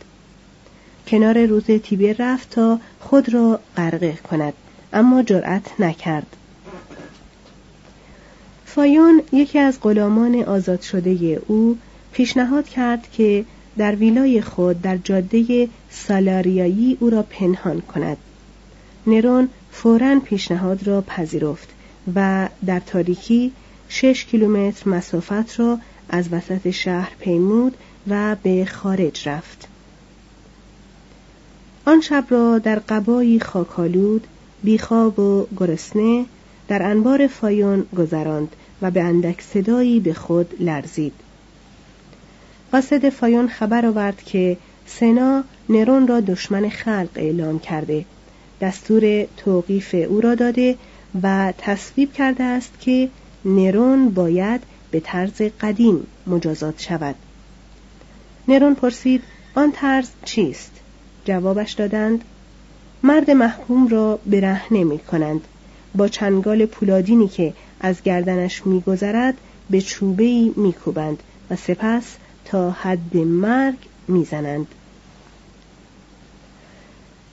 کنار 1.08 1.46
روز 1.46 1.66
تیبر 1.66 2.16
رفت 2.20 2.50
تا 2.50 2.80
خود 3.00 3.34
را 3.34 3.60
غرقه 3.78 4.14
کند. 4.14 4.54
اما 4.96 5.24
جرأت 5.24 5.80
نکرد. 5.80 6.36
فایون 8.66 9.22
یکی 9.32 9.60
از 9.60 9.80
غلامان 9.82 10.44
آزاد 10.44 10.82
شده 10.82 11.42
او 11.48 11.78
پیشنهاد 12.12 12.70
کرد 12.70 13.08
که 13.12 13.46
در 13.78 13.96
ویلای 13.96 14.42
خود 14.42 14.82
در 14.82 14.98
جاده 14.98 15.70
سالاریایی 15.90 16.98
او 17.00 17.10
را 17.10 17.24
پنهان 17.24 17.82
کند. 17.82 18.18
نرون 19.08 19.50
فورا 19.72 20.20
پیشنهاد 20.20 20.88
را 20.88 21.02
پذیرفت 21.02 21.70
و 22.16 22.50
در 22.66 22.80
تاریکی 22.80 23.52
شش 23.90 24.26
کیلومتر 24.26 24.90
مسافت 24.90 25.60
را 25.60 25.80
از 26.10 26.30
وسط 26.32 26.70
شهر 26.70 27.12
پیمود 27.20 27.78
و 28.08 28.36
به 28.44 28.66
خارج 28.66 29.30
رفت. 29.30 29.68
آن 31.86 32.02
شب 32.02 32.26
را 32.30 32.60
در 32.60 32.80
قبایی 32.80 33.40
خاکالود 33.40 34.28
بیخواب 34.66 35.20
و 35.20 35.48
گرسنه 35.58 36.26
در 36.68 36.84
انبار 36.84 37.28
فایون 37.28 37.86
گذراند 37.98 38.56
و 38.82 38.92
به 38.92 39.04
اندک 39.04 39.42
صدایی 39.42 40.00
به 40.00 40.14
خود 40.14 40.56
لرزید. 40.60 41.14
قاصد 42.72 43.10
فایون 43.10 43.48
خبر 43.48 43.86
آورد 43.86 44.24
که 44.24 44.58
سنا 44.86 45.44
نرون 45.70 46.08
را 46.08 46.20
دشمن 46.20 46.70
خلق 46.70 47.10
اعلام 47.16 47.60
کرده. 47.60 48.06
دستور 48.62 49.26
توقیف 49.38 49.96
او 50.10 50.22
را 50.22 50.36
داده 50.36 50.76
و 51.24 51.54
تصویب 51.58 52.14
کرده 52.14 52.44
است 52.44 52.80
که 52.80 53.10
نرون 53.46 54.10
باید 54.10 54.62
به 54.92 55.00
طرز 55.00 55.42
قدیم 55.62 56.08
مجازات 56.28 56.82
شود. 56.82 57.16
نرون 58.48 58.76
پرسید 58.76 59.22
آن 59.56 59.72
طرز 59.72 60.10
چیست؟ 60.26 60.72
جوابش 61.26 61.72
دادند 61.72 62.24
مرد 63.06 63.32
محکوم 63.32 63.88
را 63.88 64.20
برهنه 64.26 64.84
می 64.84 65.00
کنند 65.00 65.42
با 65.96 66.08
چنگال 66.08 66.66
پولادینی 66.66 67.28
که 67.28 67.54
از 67.80 68.02
گردنش 68.04 68.66
میگذرد 68.66 69.34
به 69.70 69.82
چوبهای 69.82 70.54
میکوبند 70.56 71.24
و 71.50 71.56
سپس 71.56 72.16
تا 72.46 72.72
حد 72.72 73.18
مرگ 73.18 73.76
می‌زنند. 74.08 74.68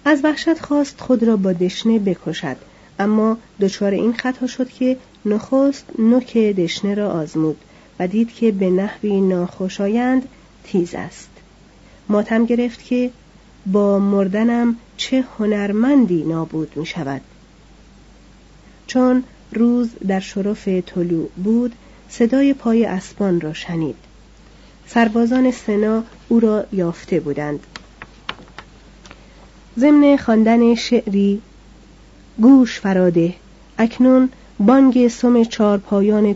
از 0.05 0.25
وحشت 0.25 0.61
خواست 0.61 1.01
خود 1.01 1.23
را 1.23 1.37
با 1.37 1.53
دشنه 1.53 1.99
بکشد 1.99 2.57
اما 2.99 3.37
دچار 3.61 3.93
این 3.93 4.13
خطا 4.13 4.47
شد 4.47 4.69
که 4.69 4.97
نخست 5.25 5.85
نوک 5.99 6.37
دشنه 6.37 6.95
را 6.95 7.11
آزمود 7.11 7.57
و 7.99 8.07
دید 8.07 8.35
که 8.35 8.53
به 8.53 8.71
نحوی 8.71 9.21
ناخوشایند 9.21 10.29
تیز 10.65 10.95
است. 10.95 11.31
ماتم 12.09 12.45
گرفت 12.45 12.85
که 12.85 13.11
با 13.67 13.99
مردنم 13.99 14.77
چه 15.03 15.25
هنرمندی 15.39 16.25
نابود 16.25 16.77
می 16.77 16.87
شود 16.87 17.21
چون 18.87 19.25
روز 19.53 19.89
در 20.09 20.21
شرف 20.21 20.69
طلوع 20.69 21.29
بود 21.45 21.75
صدای 22.09 22.55
پای 22.55 22.85
اسبان 22.85 23.41
را 23.41 23.53
شنید. 23.53 23.97
سربازان 24.87 25.51
سنا 25.51 26.05
او 26.29 26.41
را 26.41 26.67
یافته 26.73 27.21
بودند. 27.21 27.61
ضمن 29.79 30.17
خواندن 30.17 30.75
شعری 30.75 31.41
گوش 32.41 32.81
فراده 32.81 33.35
اکنون 33.79 34.29
بانگ 34.59 35.09
سم 35.09 35.45
پایان 35.77 36.35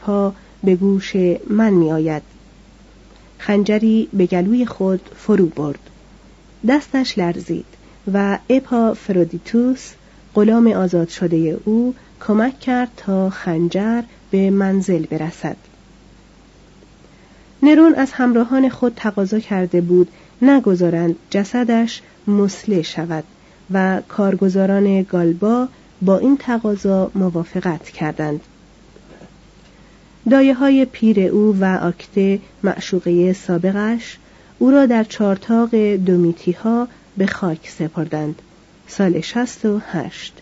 پا 0.00 0.34
به 0.64 0.76
گوش 0.76 1.16
من 1.50 1.70
می 1.70 1.92
آید 1.92 2.22
خنجری 3.38 4.08
به 4.12 4.26
گلوی 4.26 4.66
خود 4.66 5.00
فرو 5.16 5.46
برد. 5.46 5.90
دستش 6.68 7.18
لرزید. 7.18 7.75
و 8.12 8.38
اپا 8.50 8.94
فرودیتوس 8.94 9.92
غلام 10.34 10.72
آزاد 10.72 11.08
شده 11.08 11.60
او 11.64 11.94
کمک 12.26 12.60
کرد 12.60 12.88
تا 12.96 13.30
خنجر 13.30 14.02
به 14.30 14.50
منزل 14.50 15.06
برسد. 15.06 15.56
نرون 17.62 17.94
از 17.94 18.12
همراهان 18.12 18.68
خود 18.68 18.92
تقاضا 18.96 19.38
کرده 19.40 19.80
بود 19.80 20.08
نگذارند 20.42 21.16
جسدش 21.30 22.02
مسله 22.26 22.82
شود 22.82 23.24
و 23.70 24.02
کارگزاران 24.08 25.02
گالبا 25.02 25.68
با 26.02 26.18
این 26.18 26.36
تقاضا 26.36 27.10
موافقت 27.14 27.84
کردند. 27.84 28.40
دایه 30.30 30.54
های 30.54 30.84
پیر 30.84 31.20
او 31.20 31.56
و 31.60 31.64
آکته 31.64 32.40
معشوقه 32.62 33.32
سابقش 33.32 34.18
او 34.58 34.70
را 34.70 34.86
در 34.86 35.04
چارتاق 35.04 35.74
دومیتی 35.94 36.52
ها 36.52 36.88
به 37.16 37.26
خاک 37.26 37.68
سپردند. 37.68 38.42
سال 38.88 39.20
شست 39.20 39.64
و 39.64 39.80
هشت. 39.92 40.34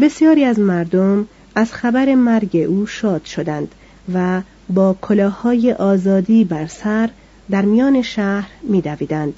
بسیاری 0.00 0.44
از 0.44 0.58
مردم 0.58 1.28
از 1.54 1.72
خبر 1.72 2.14
مرگ 2.14 2.56
او 2.68 2.86
شاد 2.86 3.24
شدند 3.24 3.74
و 4.14 4.42
با 4.68 4.96
کلاههای 5.02 5.72
آزادی 5.72 6.44
بر 6.44 6.66
سر 6.66 7.10
در 7.50 7.62
میان 7.62 8.02
شهر 8.02 8.50
میدویدند. 8.62 9.34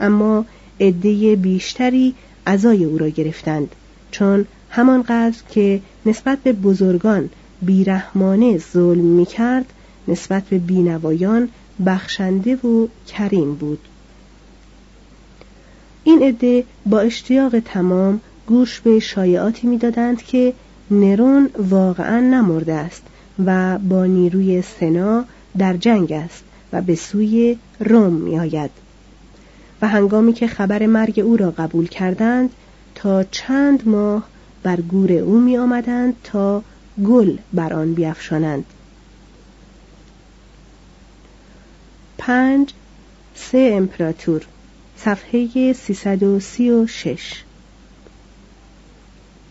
اما 0.00 0.44
عده 0.80 1.36
بیشتری 1.36 2.14
عزای 2.46 2.84
او 2.84 2.98
را 2.98 3.08
گرفتند 3.08 3.74
چون 4.10 4.46
همانقدر 4.70 5.36
که 5.50 5.80
نسبت 6.06 6.38
به 6.38 6.52
بزرگان 6.52 7.30
بیرحمانه 7.62 8.58
ظلم 8.58 9.04
می‌کرد 9.04 9.72
نسبت 10.08 10.44
به 10.44 10.58
بینوایان 10.58 11.48
بخشنده 11.86 12.56
و 12.56 12.88
کریم 13.08 13.54
بود. 13.54 13.78
این 16.06 16.22
عده 16.22 16.64
با 16.86 17.00
اشتیاق 17.00 17.58
تمام 17.58 18.20
گوش 18.46 18.80
به 18.80 18.98
شایعاتی 18.98 19.66
می‌دادند 19.66 20.22
که 20.22 20.52
نرون 20.90 21.50
واقعا 21.58 22.20
نمرده 22.20 22.74
است 22.74 23.02
و 23.44 23.78
با 23.78 24.06
نیروی 24.06 24.62
سنا 24.62 25.24
در 25.58 25.76
جنگ 25.76 26.12
است 26.12 26.44
و 26.72 26.82
به 26.82 26.94
سوی 26.94 27.58
روم 27.80 28.12
می 28.12 28.38
آید. 28.38 28.70
و 29.82 29.88
هنگامی 29.88 30.32
که 30.32 30.46
خبر 30.46 30.86
مرگ 30.86 31.20
او 31.20 31.36
را 31.36 31.50
قبول 31.50 31.86
کردند 31.86 32.50
تا 32.94 33.24
چند 33.24 33.88
ماه 33.88 34.28
بر 34.62 34.80
گور 34.80 35.12
او 35.12 35.40
می 35.40 35.58
آمدند 35.58 36.16
تا 36.24 36.62
گل 37.04 37.36
بر 37.52 37.72
آن 37.72 37.94
بیافشانند 37.94 38.64
پنج 42.18 42.72
سه 43.34 43.70
امپراتور 43.72 44.46
صفحه 45.06 45.72
336 45.72 47.42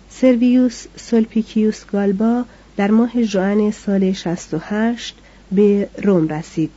سرویوس 0.09 0.85
سولپیکیوس 0.97 1.85
گالبا 1.85 2.45
در 2.77 2.91
ماه 2.91 3.23
ژوئن 3.23 3.71
سال 3.71 4.13
68 4.13 5.15
به 5.51 5.89
روم 6.03 6.27
رسید. 6.27 6.69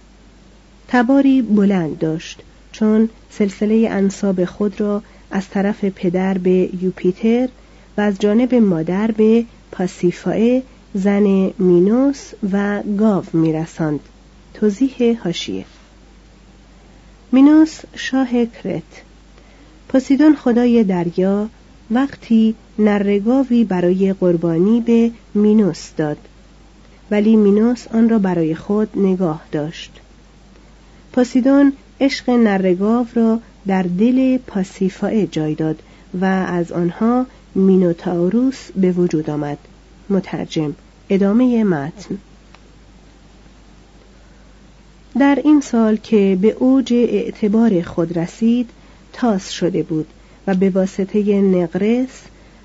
تباری 0.88 1.42
بلند 1.42 1.98
داشت 1.98 2.42
چون 2.72 3.08
سلسله 3.30 3.88
انصاب 3.90 4.44
خود 4.44 4.80
را 4.80 5.02
از 5.30 5.48
طرف 5.48 5.84
پدر 5.84 6.38
به 6.38 6.70
یوپیتر 6.80 7.48
و 7.96 8.00
از 8.00 8.18
جانب 8.18 8.54
مادر 8.54 9.10
به 9.10 9.44
پاسیفائه 9.72 10.62
زن 10.94 11.50
مینوس 11.58 12.32
و 12.52 12.82
گاو 12.98 13.24
میرساند. 13.32 14.00
توضیح 14.54 15.18
هاشیه 15.24 15.64
مینوس 17.32 17.80
شاه 17.96 18.28
کرت. 18.46 19.02
پوسیدون 19.88 20.34
خدای 20.36 20.84
دریا 20.84 21.48
وقتی 21.90 22.54
نرگاوی 22.78 23.64
برای 23.64 24.12
قربانی 24.12 24.80
به 24.80 25.10
مینوس 25.34 25.90
داد. 25.96 26.16
ولی 27.10 27.36
مینوس 27.36 27.86
آن 27.94 28.08
را 28.08 28.18
برای 28.18 28.54
خود 28.54 28.88
نگاه 28.98 29.42
داشت. 29.52 29.92
پاسیدون 31.12 31.72
عشق 32.00 32.30
نرگاو 32.30 33.06
را 33.14 33.40
در 33.66 33.82
دل 33.82 34.38
پاسیفائه 34.46 35.26
جای 35.26 35.54
داد 35.54 35.82
و 36.20 36.24
از 36.24 36.72
آنها 36.72 37.26
مینوتاوروس 37.54 38.70
به 38.76 38.92
وجود 38.92 39.30
آمد. 39.30 39.58
مترجم 40.10 40.74
ادامه 41.10 41.64
متن. 41.64 42.18
در 45.18 45.38
این 45.44 45.60
سال 45.60 45.96
که 45.96 46.38
به 46.42 46.48
اوج 46.48 46.92
اعتبار 46.92 47.82
خود 47.82 48.18
رسید 48.18 48.70
تاس 49.12 49.50
شده 49.50 49.82
بود 49.82 50.06
و 50.46 50.54
به 50.54 50.70
واسطه 50.70 51.40
نقرس 51.40 52.22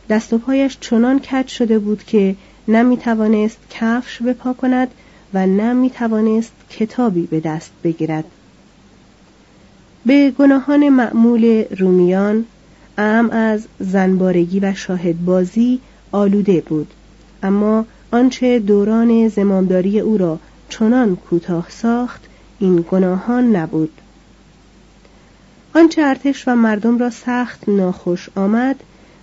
دست 0.10 0.34
و 0.34 0.38
پایش 0.38 0.78
چنان 0.82 1.20
کج 1.20 1.48
شده 1.48 1.80
بود 1.80 2.04
که 2.04 2.36
نه 2.68 2.84
می 2.84 2.98
توانست 2.98 3.58
کفش 3.70 4.22
بپا 4.22 4.54
کند 4.54 4.88
و 5.34 5.48
نه 5.48 5.90
توانست 5.90 6.52
کتابی 6.70 7.22
به 7.22 7.40
دست 7.40 7.72
بگیرد. 7.84 8.26
به 10.06 10.32
گناهان 10.32 10.90
معمول 10.90 11.64
رومیان 11.80 12.46
ام 12.98 13.30
از 13.30 13.68
زنبارگی 13.80 14.60
و 14.60 14.74
شاهدبازی 14.74 15.80
آلوده 16.12 16.62
بود. 16.62 16.88
اما 17.44 17.86
آنچه 18.12 18.60
دوران 18.60 19.28
زمامداری 19.28 20.00
او 20.00 20.18
را 20.18 20.40
چنان 20.70 21.16
کوتاه 21.16 21.70
ساخت 21.70 22.22
این 22.60 22.86
گناهان 22.92 23.56
نبود. 23.56 23.92
آنچه 25.76 26.02
ارتش 26.02 26.48
و 26.48 26.56
مردم 26.56 26.98
را 26.98 27.10
سخت 27.10 27.70
ناخوش 27.70 28.30
آمد 28.36 28.76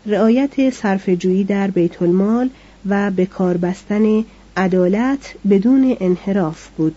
رعایت 0.07 0.71
صرفجویی 0.71 1.45
در 1.45 1.71
بیت 1.71 2.03
المال 2.03 2.51
و 2.89 3.11
به 3.11 3.27
کار 3.27 3.57
بستن 3.57 4.25
عدالت 4.57 5.35
بدون 5.51 5.97
انحراف 6.01 6.69
بود. 6.69 6.95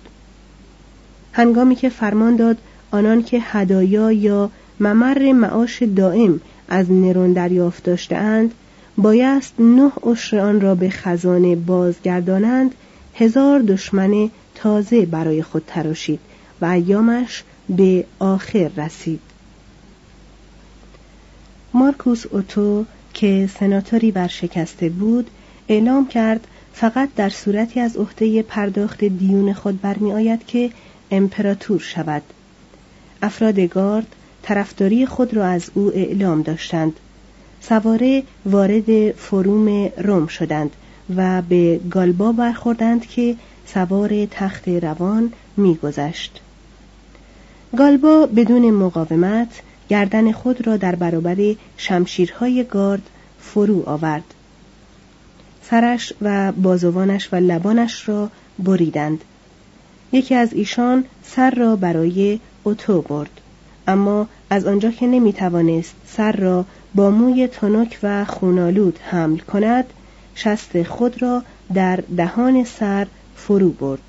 هنگامی 1.33 1.75
که 1.75 1.89
فرمان 1.89 2.35
داد 2.35 2.57
آنان 2.91 3.23
که 3.23 3.39
هدایا 3.41 4.11
یا 4.11 4.49
ممر 4.79 5.31
معاش 5.31 5.83
دائم 5.83 6.41
از 6.69 6.91
نرون 6.91 7.33
دریافت 7.33 7.83
داشتهاند 7.83 8.53
بایست 8.97 9.53
نه 9.59 9.91
عشر 10.03 10.39
آن 10.39 10.61
را 10.61 10.75
به 10.75 10.89
خزانه 10.89 11.55
بازگردانند 11.55 12.75
هزار 13.15 13.59
دشمن 13.59 14.29
تازه 14.55 15.05
برای 15.05 15.43
خود 15.43 15.63
تراشید 15.67 16.19
و 16.61 16.65
ایامش 16.65 17.43
به 17.69 18.05
آخر 18.19 18.71
رسید. 18.77 19.19
مارکوس 21.73 22.25
اوتو 22.25 22.85
که 23.13 23.49
سناتوری 23.59 24.11
برشکسته 24.11 24.89
بود 24.89 25.29
اعلام 25.67 26.07
کرد 26.07 26.47
فقط 26.73 27.09
در 27.15 27.29
صورتی 27.29 27.79
از 27.79 27.97
عهده 27.97 28.41
پرداخت 28.41 29.03
دیون 29.03 29.53
خود 29.53 29.81
برمی 29.81 30.13
آید 30.13 30.45
که 30.45 30.69
امپراتور 31.11 31.79
شود. 31.79 32.21
افراد 33.21 33.59
گارد 33.59 34.15
طرفداری 34.41 35.05
خود 35.05 35.33
را 35.33 35.45
از 35.45 35.69
او 35.73 35.91
اعلام 35.95 36.41
داشتند. 36.41 36.93
سواره 37.61 38.23
وارد 38.45 39.11
فروم 39.11 39.91
روم 39.97 40.27
شدند 40.27 40.71
و 41.15 41.41
به 41.41 41.79
گالبا 41.91 42.31
برخوردند 42.31 43.05
که 43.05 43.35
سوار 43.73 44.25
تخت 44.25 44.69
روان 44.69 45.33
میگذشت. 45.57 46.41
گالبا 47.77 48.25
بدون 48.25 48.71
مقاومت 48.71 49.61
گردن 49.89 50.31
خود 50.31 50.67
را 50.67 50.77
در 50.77 50.95
برابر 50.95 51.55
شمشیرهای 51.77 52.63
گارد 52.63 53.09
فرو 53.39 53.89
آورد. 53.89 54.23
سرش 55.63 56.13
و 56.21 56.51
بازوانش 56.51 57.29
و 57.33 57.35
لبانش 57.35 58.09
را 58.09 58.29
بریدند. 58.59 59.23
یکی 60.11 60.35
از 60.35 60.53
ایشان 60.53 61.05
سر 61.23 61.49
را 61.49 61.75
برای 61.75 62.39
اتو 62.65 63.01
برد 63.01 63.41
اما 63.87 64.27
از 64.49 64.65
آنجا 64.65 64.91
که 64.91 65.07
نمی 65.07 65.33
توانست 65.33 65.95
سر 66.05 66.31
را 66.31 66.65
با 66.95 67.11
موی 67.11 67.47
تنک 67.47 67.99
و 68.03 68.25
خونالود 68.25 68.99
حمل 69.03 69.37
کند 69.37 69.85
شست 70.35 70.83
خود 70.83 71.21
را 71.21 71.43
در 71.73 71.95
دهان 72.17 72.63
سر 72.63 73.07
فرو 73.47 73.69
برد 73.69 74.01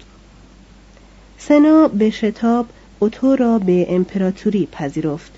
سنا 1.38 1.88
به 1.88 2.10
شتاب 2.10 2.66
اتو 3.00 3.36
را 3.36 3.58
به 3.58 3.86
امپراتوری 3.88 4.68
پذیرفت 4.72 5.32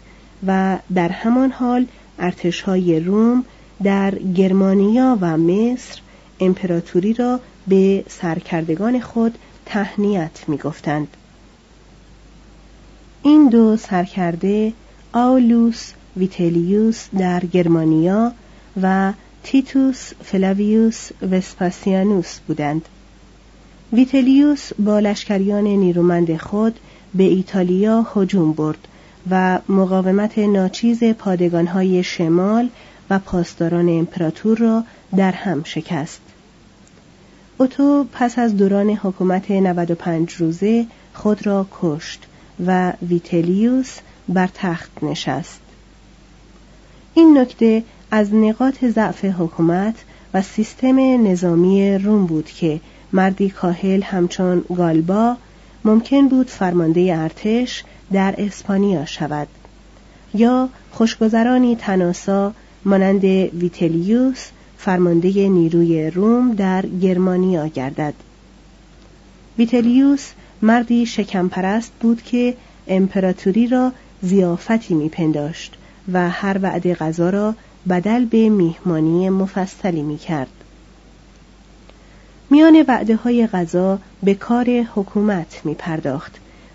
و 0.46 0.78
در 0.94 1.08
همان 1.08 1.50
حال 1.50 1.86
ارتشهای 2.18 3.00
روم 3.00 3.44
در 3.82 4.14
گرمانیا 4.14 5.18
و 5.20 5.36
مصر 5.36 6.00
امپراتوری 6.40 7.12
را 7.12 7.40
به 7.68 8.04
سرکردگان 8.08 9.00
خود 9.00 9.38
تهنیت 9.66 10.44
می 10.48 10.56
گفتند. 10.56 11.08
این 13.22 13.48
دو 13.48 13.76
سرکرده 13.76 14.72
آولوس 15.12 15.92
ویتلیوس 16.16 17.06
در 17.18 17.40
گرمانیا 17.40 18.32
و 18.82 19.12
تیتوس 19.42 20.12
فلاویوس 20.24 21.08
وسپاسیانوس 21.30 22.38
بودند 22.38 22.88
ویتلیوس 23.92 24.72
با 24.78 24.98
لشکریان 24.98 25.64
نیرومند 25.64 26.36
خود 26.36 26.78
به 27.14 27.24
ایتالیا 27.24 28.06
هجوم 28.14 28.52
برد 28.52 28.88
و 29.30 29.58
مقاومت 29.68 30.38
ناچیز 30.38 31.04
پادگانهای 31.04 32.02
شمال 32.02 32.68
و 33.10 33.18
پاسداران 33.18 33.88
امپراتور 33.88 34.58
را 34.58 34.84
در 35.16 35.32
هم 35.32 35.62
شکست. 35.64 36.20
اوتو 37.58 38.06
پس 38.12 38.38
از 38.38 38.56
دوران 38.56 38.90
حکومت 38.90 39.50
95 39.50 40.32
روزه 40.32 40.86
خود 41.14 41.46
را 41.46 41.66
کشت 41.82 42.26
و 42.66 42.92
ویتلیوس 43.08 43.98
بر 44.28 44.48
تخت 44.54 44.90
نشست. 45.02 45.60
این 47.14 47.38
نکته 47.38 47.82
از 48.10 48.34
نقاط 48.34 48.84
ضعف 48.84 49.24
حکومت 49.24 49.94
و 50.34 50.42
سیستم 50.42 51.26
نظامی 51.28 51.98
روم 51.98 52.26
بود 52.26 52.46
که 52.46 52.80
مردی 53.16 53.50
کاهل 53.50 54.02
همچون 54.02 54.64
گالبا 54.76 55.36
ممکن 55.84 56.28
بود 56.28 56.46
فرمانده 56.46 57.16
ارتش 57.18 57.84
در 58.12 58.34
اسپانیا 58.38 59.04
شود. 59.04 59.48
یا 60.34 60.68
خوشگذرانی 60.90 61.76
تناسا 61.76 62.52
مانند 62.84 63.24
ویتلیوس 63.24 64.46
فرمانده 64.78 65.48
نیروی 65.48 66.10
روم 66.10 66.54
در 66.54 66.86
گرمانیا 66.86 67.66
گردد. 67.66 68.14
ویتلیوس 69.58 70.30
مردی 70.62 71.06
شکمپرست 71.06 71.92
بود 72.00 72.22
که 72.22 72.54
امپراتوری 72.88 73.66
را 73.66 73.92
زیافتی 74.22 74.94
میپنداشت 74.94 75.76
و 76.12 76.30
هر 76.30 76.58
وعده 76.62 76.94
غذا 76.94 77.30
را 77.30 77.54
بدل 77.88 78.24
به 78.24 78.48
میهمانی 78.48 79.30
مفصلی 79.30 80.02
می‌کرد. 80.02 80.55
میان 82.50 82.84
وعده 82.88 83.16
های 83.16 83.46
غذا 83.46 83.98
به 84.22 84.34
کار 84.34 84.70
حکومت 84.94 85.60
می 85.64 85.74
پرداخت 85.74 86.34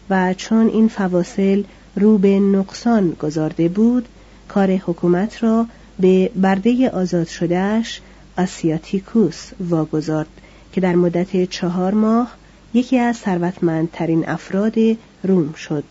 و 0.09 0.33
چون 0.33 0.67
این 0.67 0.87
فواصل 0.87 1.63
رو 1.95 2.17
به 2.17 2.39
نقصان 2.39 3.11
گذارده 3.11 3.69
بود 3.69 4.07
کار 4.47 4.71
حکومت 4.71 5.43
را 5.43 5.65
به 5.99 6.31
برده 6.35 6.89
آزاد 6.89 7.27
شدهش 7.27 8.01
آسیاتیکوس 8.37 9.49
واگذارد 9.59 10.27
که 10.73 10.81
در 10.81 10.95
مدت 10.95 11.49
چهار 11.49 11.93
ماه 11.93 12.31
یکی 12.73 12.97
از 12.97 13.17
ثروتمندترین 13.17 14.29
افراد 14.29 14.75
روم 15.23 15.53
شد. 15.53 15.83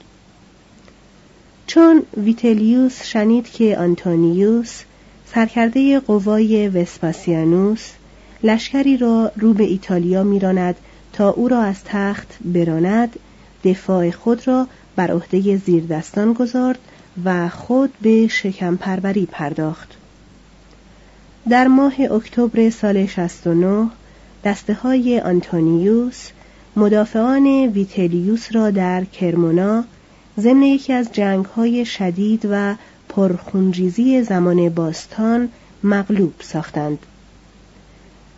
چون 1.66 2.02
ویتلیوس 2.16 3.04
شنید 3.04 3.50
که 3.50 3.78
آنتونیوس 3.78 4.82
سرکرده 5.34 6.00
قوای 6.00 6.68
وسپاسیانوس 6.68 7.90
لشکری 8.42 8.96
را 8.96 9.32
رو 9.36 9.54
به 9.54 9.64
ایتالیا 9.64 10.22
میراند 10.22 10.76
تا 11.12 11.30
او 11.30 11.48
را 11.48 11.62
از 11.62 11.84
تخت 11.84 12.38
براند 12.44 13.18
دفاع 13.64 14.10
خود 14.10 14.48
را 14.48 14.66
بر 14.96 15.10
عهده 15.10 15.56
زیردستان 15.56 16.32
گذارد 16.32 16.78
و 17.24 17.48
خود 17.48 17.92
به 18.02 18.28
شکم 18.28 18.76
پروری 18.76 19.26
پرداخت. 19.26 19.96
در 21.48 21.66
ماه 21.66 21.92
اکتبر 22.10 22.70
سال 22.70 23.06
69 23.06 23.88
دسته 24.44 24.74
های 24.74 25.20
آنتونیوس 25.20 26.28
مدافعان 26.76 27.46
ویتلیوس 27.46 28.48
را 28.52 28.70
در 28.70 29.04
کرمونا 29.04 29.84
ضمن 30.38 30.62
یکی 30.62 30.92
از 30.92 31.12
جنگ 31.12 31.44
های 31.44 31.84
شدید 31.84 32.48
و 32.50 32.74
پرخونریزی 33.08 34.22
زمان 34.22 34.68
باستان 34.68 35.48
مغلوب 35.84 36.34
ساختند. 36.40 36.98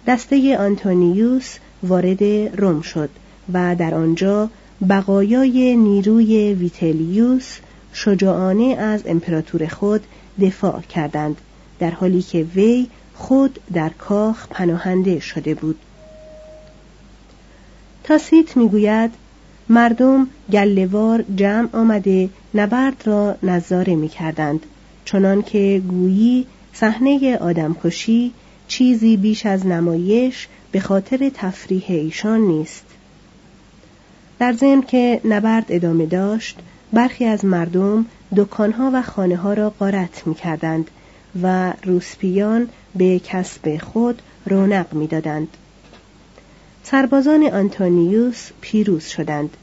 دسته 0.06 0.56
آنتونیوس 0.58 1.56
وارد 1.82 2.24
روم 2.60 2.80
شد 2.80 3.10
و 3.52 3.76
در 3.76 3.94
آنجا 3.94 4.50
بقایای 4.88 5.76
نیروی 5.76 6.54
ویتلیوس 6.54 7.58
شجاعانه 7.92 8.64
از 8.64 9.02
امپراتور 9.06 9.66
خود 9.66 10.00
دفاع 10.40 10.80
کردند 10.80 11.36
در 11.78 11.90
حالی 11.90 12.22
که 12.22 12.46
وی 12.54 12.86
خود 13.14 13.58
در 13.72 13.88
کاخ 13.88 14.46
پناهنده 14.50 15.20
شده 15.20 15.54
بود. 15.54 15.78
تاسیت 18.04 18.56
می‌گوید 18.56 19.10
مردم 19.68 20.26
گلهوار 20.52 21.24
جمع 21.36 21.68
آمده 21.72 22.28
نبرد 22.54 23.02
را 23.04 23.36
نظاره 23.42 23.94
می‌کردند 23.94 24.66
چنان 25.04 25.42
که 25.42 25.82
گویی 25.88 26.46
صحنه 26.72 27.36
آدمکشی 27.36 28.32
چیزی 28.72 29.16
بیش 29.16 29.46
از 29.46 29.66
نمایش 29.66 30.48
به 30.70 30.80
خاطر 30.80 31.30
تفریح 31.34 31.84
ایشان 31.88 32.40
نیست 32.40 32.84
در 34.38 34.52
ضمن 34.52 34.82
که 34.82 35.20
نبرد 35.24 35.66
ادامه 35.68 36.06
داشت 36.06 36.58
برخی 36.92 37.24
از 37.24 37.44
مردم 37.44 38.06
دکانها 38.36 38.90
و 38.94 39.02
خانه 39.02 39.36
ها 39.36 39.52
را 39.52 39.70
غارت 39.70 40.26
می 40.26 40.34
کردند 40.34 40.90
و 41.42 41.72
روسپیان 41.84 42.68
به 42.94 43.18
کسب 43.24 43.76
خود 43.76 44.22
رونق 44.46 44.94
می‌دادند. 44.94 45.48
سربازان 46.82 47.42
آنتونیوس 47.42 48.50
پیروز 48.60 49.04
شدند 49.04 49.56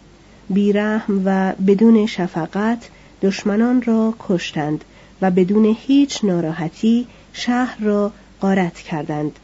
بیرحم 0.49 1.21
و 1.25 1.53
بدون 1.67 2.05
شفقت 2.05 2.89
دشمنان 3.21 3.81
را 3.81 4.13
کشتند 4.19 4.83
و 5.21 5.31
بدون 5.31 5.75
هیچ 5.79 6.25
ناراحتی 6.25 7.07
شهر 7.33 7.77
را 7.79 8.11
غارت 8.41 8.79
کردند 8.79 9.39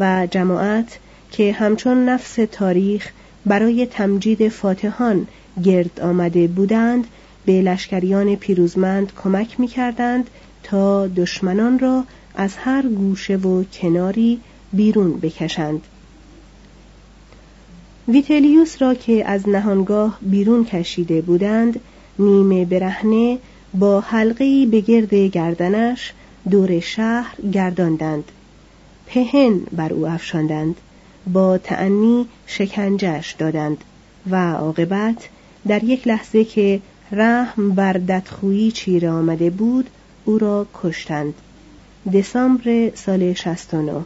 و 0.00 0.28
جماعت 0.30 0.98
که 1.30 1.52
همچون 1.52 2.08
نفس 2.08 2.38
تاریخ 2.52 3.10
برای 3.46 3.86
تمجید 3.86 4.48
فاتحان 4.48 5.26
گرد 5.64 6.00
آمده 6.00 6.46
بودند 6.46 7.04
به 7.46 7.62
لشکریان 7.62 8.36
پیروزمند 8.36 9.12
کمک 9.22 9.60
می 9.60 9.68
کردند 9.68 10.30
تا 10.62 11.06
دشمنان 11.06 11.78
را 11.78 12.04
از 12.34 12.56
هر 12.56 12.82
گوشه 12.82 13.36
و 13.36 13.64
کناری 13.64 14.40
بیرون 14.72 15.20
بکشند. 15.20 15.80
ویتلیوس 18.08 18.82
را 18.82 18.94
که 18.94 19.28
از 19.28 19.48
نهانگاه 19.48 20.18
بیرون 20.22 20.64
کشیده 20.64 21.20
بودند 21.20 21.80
نیمه 22.18 22.64
برهنه 22.64 23.38
با 23.74 24.00
حلقه 24.00 24.66
به 24.66 24.80
گرد 24.80 25.14
گردنش 25.14 26.12
دور 26.50 26.80
شهر 26.80 27.40
گرداندند. 27.52 28.24
پهن 29.06 29.60
بر 29.72 29.92
او 29.92 30.06
افشاندند. 30.06 30.76
با 31.32 31.58
تعنی 31.58 32.28
شکنجش 32.46 33.34
دادند 33.38 33.84
و 34.30 34.52
عاقبت 34.52 35.28
در 35.68 35.84
یک 35.84 36.08
لحظه 36.08 36.44
که 36.44 36.80
رحم 37.12 37.70
بر 37.70 37.92
ددخویی 37.92 38.72
چیره 38.72 39.10
آمده 39.10 39.50
بود 39.50 39.90
او 40.24 40.38
را 40.38 40.66
کشتند. 40.74 41.34
دسامبر 42.14 42.90
سال 42.94 43.32
69 43.32 44.04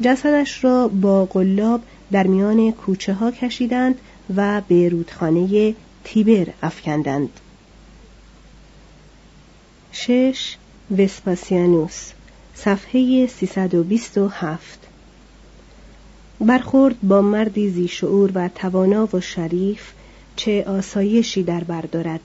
جسدش 0.00 0.64
را 0.64 0.88
با 0.88 1.24
قلاب 1.24 1.82
در 2.12 2.26
میان 2.26 2.72
کوچه 2.72 3.14
ها 3.14 3.30
کشیدند 3.30 3.98
و 4.36 4.62
به 4.68 4.88
رودخانه 4.88 5.74
تیبر 6.04 6.52
افکندند. 6.62 7.40
شش 9.92 10.56
وسپاسیانوس 10.90 12.10
صفحه 12.54 13.26
327 13.26 14.78
برخورد 16.40 16.96
با 17.02 17.22
مردی 17.22 17.70
زیشعور 17.70 18.30
و 18.34 18.48
توانا 18.48 19.08
و 19.12 19.20
شریف 19.20 19.92
چه 20.36 20.64
آسایشی 20.64 21.42
در 21.42 21.64
بردارد 21.64 22.20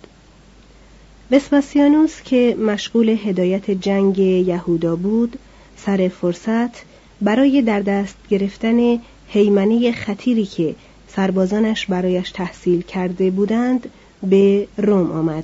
وسپاسیانوس 1.31 2.21
که 2.25 2.55
مشغول 2.59 3.09
هدایت 3.09 3.71
جنگ 3.71 4.19
یهودا 4.19 4.95
بود 4.95 5.39
سر 5.77 6.11
فرصت 6.21 6.83
برای 7.21 7.61
در 7.61 7.79
دست 7.79 8.15
گرفتن 8.29 8.99
حیمنه 9.27 9.91
خطیری 9.91 10.45
که 10.45 10.75
سربازانش 11.07 11.85
برایش 11.85 12.31
تحصیل 12.31 12.81
کرده 12.81 13.31
بودند 13.31 13.89
به 14.23 14.67
روم 14.77 15.11
آمد 15.11 15.43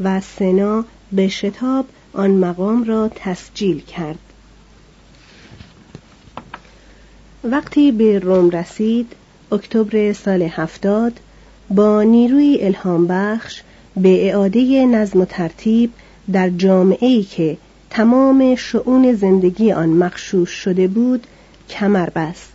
و 0.00 0.20
سنا 0.20 0.84
به 1.12 1.28
شتاب 1.28 1.86
آن 2.12 2.30
مقام 2.30 2.84
را 2.84 3.10
تسجیل 3.14 3.80
کرد. 3.80 4.18
وقتی 7.44 7.92
به 7.92 8.18
روم 8.18 8.50
رسید 8.50 9.12
اکتبر 9.52 10.12
سال 10.12 10.42
هفتاد 10.42 11.20
با 11.70 12.02
نیروی 12.02 12.58
الهام 12.60 13.06
بخش 13.06 13.62
به 13.96 14.28
اعاده 14.28 14.86
نظم 14.86 15.20
و 15.20 15.24
ترتیب 15.24 15.92
در 16.32 16.50
جامعه 16.50 17.08
ای 17.08 17.22
که 17.22 17.56
تمام 17.90 18.54
شعون 18.54 19.12
زندگی 19.12 19.72
آن 19.72 19.88
مخشوش 19.88 20.50
شده 20.50 20.88
بود 20.88 21.26
کمر 21.70 22.10
بست. 22.10 22.52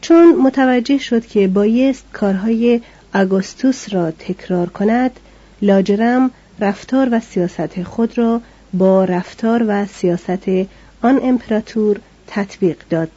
چون 0.00 0.36
متوجه 0.36 0.98
شد 0.98 1.26
که 1.26 1.48
بایست 1.48 2.04
کارهای 2.12 2.80
آگوستوس 3.14 3.94
را 3.94 4.10
تکرار 4.10 4.68
کند 4.68 5.10
لاجرم 5.62 6.30
رفتار 6.60 7.08
و 7.12 7.20
سیاست 7.20 7.82
خود 7.82 8.18
را 8.18 8.40
با 8.72 9.04
رفتار 9.04 9.64
و 9.68 9.86
سیاست 9.86 10.48
آن 11.02 11.20
امپراتور 11.22 12.00
تطبیق 12.26 12.76
داد. 12.90 13.10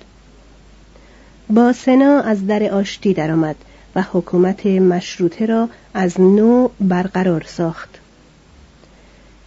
با 1.50 1.74
سنا 1.74 2.22
از 2.22 2.48
در 2.48 2.64
آشتی 2.64 3.14
درآمد 3.14 3.56
و 3.96 4.04
حکومت 4.12 4.66
مشروطه 4.66 5.46
را 5.46 5.70
از 5.94 6.22
نو 6.22 6.70
برقرار 6.80 7.44
ساخت. 7.48 7.90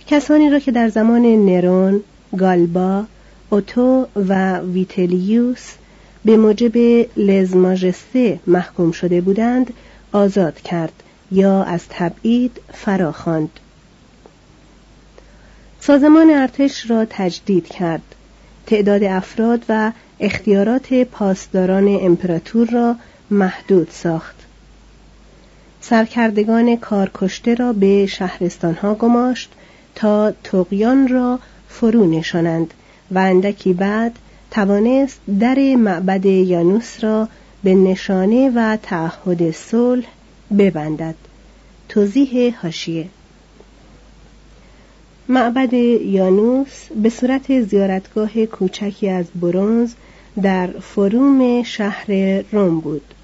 کسانی 0.07 0.50
را 0.50 0.59
که 0.59 0.72
در 0.72 0.88
زمان 0.88 1.22
نرون، 1.22 2.00
گالبا، 2.38 3.05
اوتو 3.50 4.07
و 4.29 4.59
ویتلیوس 4.59 5.72
به 6.24 6.37
موجب 6.37 6.76
لزماجسته 7.16 8.40
محکوم 8.46 8.92
شده 8.92 9.20
بودند 9.20 9.72
آزاد 10.12 10.61
کرد 10.61 11.03
یا 11.33 11.62
از 11.62 11.81
تبعید 11.88 12.61
فراخواند. 12.72 13.50
سازمان 15.81 16.31
ارتش 16.31 16.90
را 16.90 17.07
تجدید 17.11 17.69
کرد. 17.69 18.03
تعداد 18.66 19.05
افراد 19.05 19.64
و 19.69 19.93
اختیارات 20.21 20.95
پاسداران 20.95 21.88
امپراتور 21.88 22.71
را 22.71 22.97
محدود 23.31 23.88
ساخت. 23.90 24.37
سرکردگان 25.81 26.77
کارکشته 26.77 27.55
را 27.55 27.73
به 27.73 28.07
شهرستانها 28.07 28.95
گماشت 28.95 29.51
تا 29.95 30.33
تقیان 30.45 31.09
را 31.09 31.38
فرو 31.69 32.07
نشانند 32.11 32.75
و 33.11 33.19
اندکی 33.19 33.73
بعد 33.73 34.12
توانست 34.51 35.21
در 35.40 35.59
معبد 35.77 36.27
یانوس 36.27 37.05
را 37.05 37.29
به 37.64 37.75
نشانه 37.75 38.51
و 38.55 38.77
تعهد 38.83 39.51
صلح 39.51 40.07
ببندد. 40.59 41.14
توضیح 41.88 42.55
هاشیه 42.62 43.07
معبد 45.31 45.73
یانوس 45.73 46.87
به 47.03 47.09
صورت 47.09 47.61
زیارتگاه 47.61 48.47
کوچکی 48.47 49.09
از 49.09 49.27
برونز 49.40 49.93
در 50.43 50.66
فروم 50.66 51.62
شهر 51.62 52.07
روم 52.53 52.81
بود. 52.81 53.14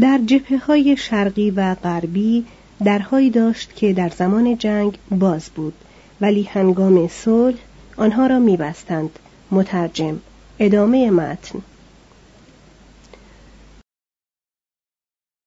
در 0.00 0.20
جبهه 0.26 0.58
های 0.58 0.96
شرقی 0.96 1.50
و 1.50 1.74
غربی 1.74 2.44
درهایی 2.84 3.30
داشت 3.30 3.76
که 3.76 3.92
در 3.92 4.08
زمان 4.08 4.58
جنگ 4.58 4.98
باز 5.10 5.44
بود 5.44 5.74
ولی 6.20 6.42
هنگام 6.42 7.08
صلح 7.08 7.58
آنها 7.96 8.26
را 8.26 8.38
میبستند. 8.38 9.18
مترجم 9.50 10.18
ادامه 10.58 11.10
متن. 11.10 11.58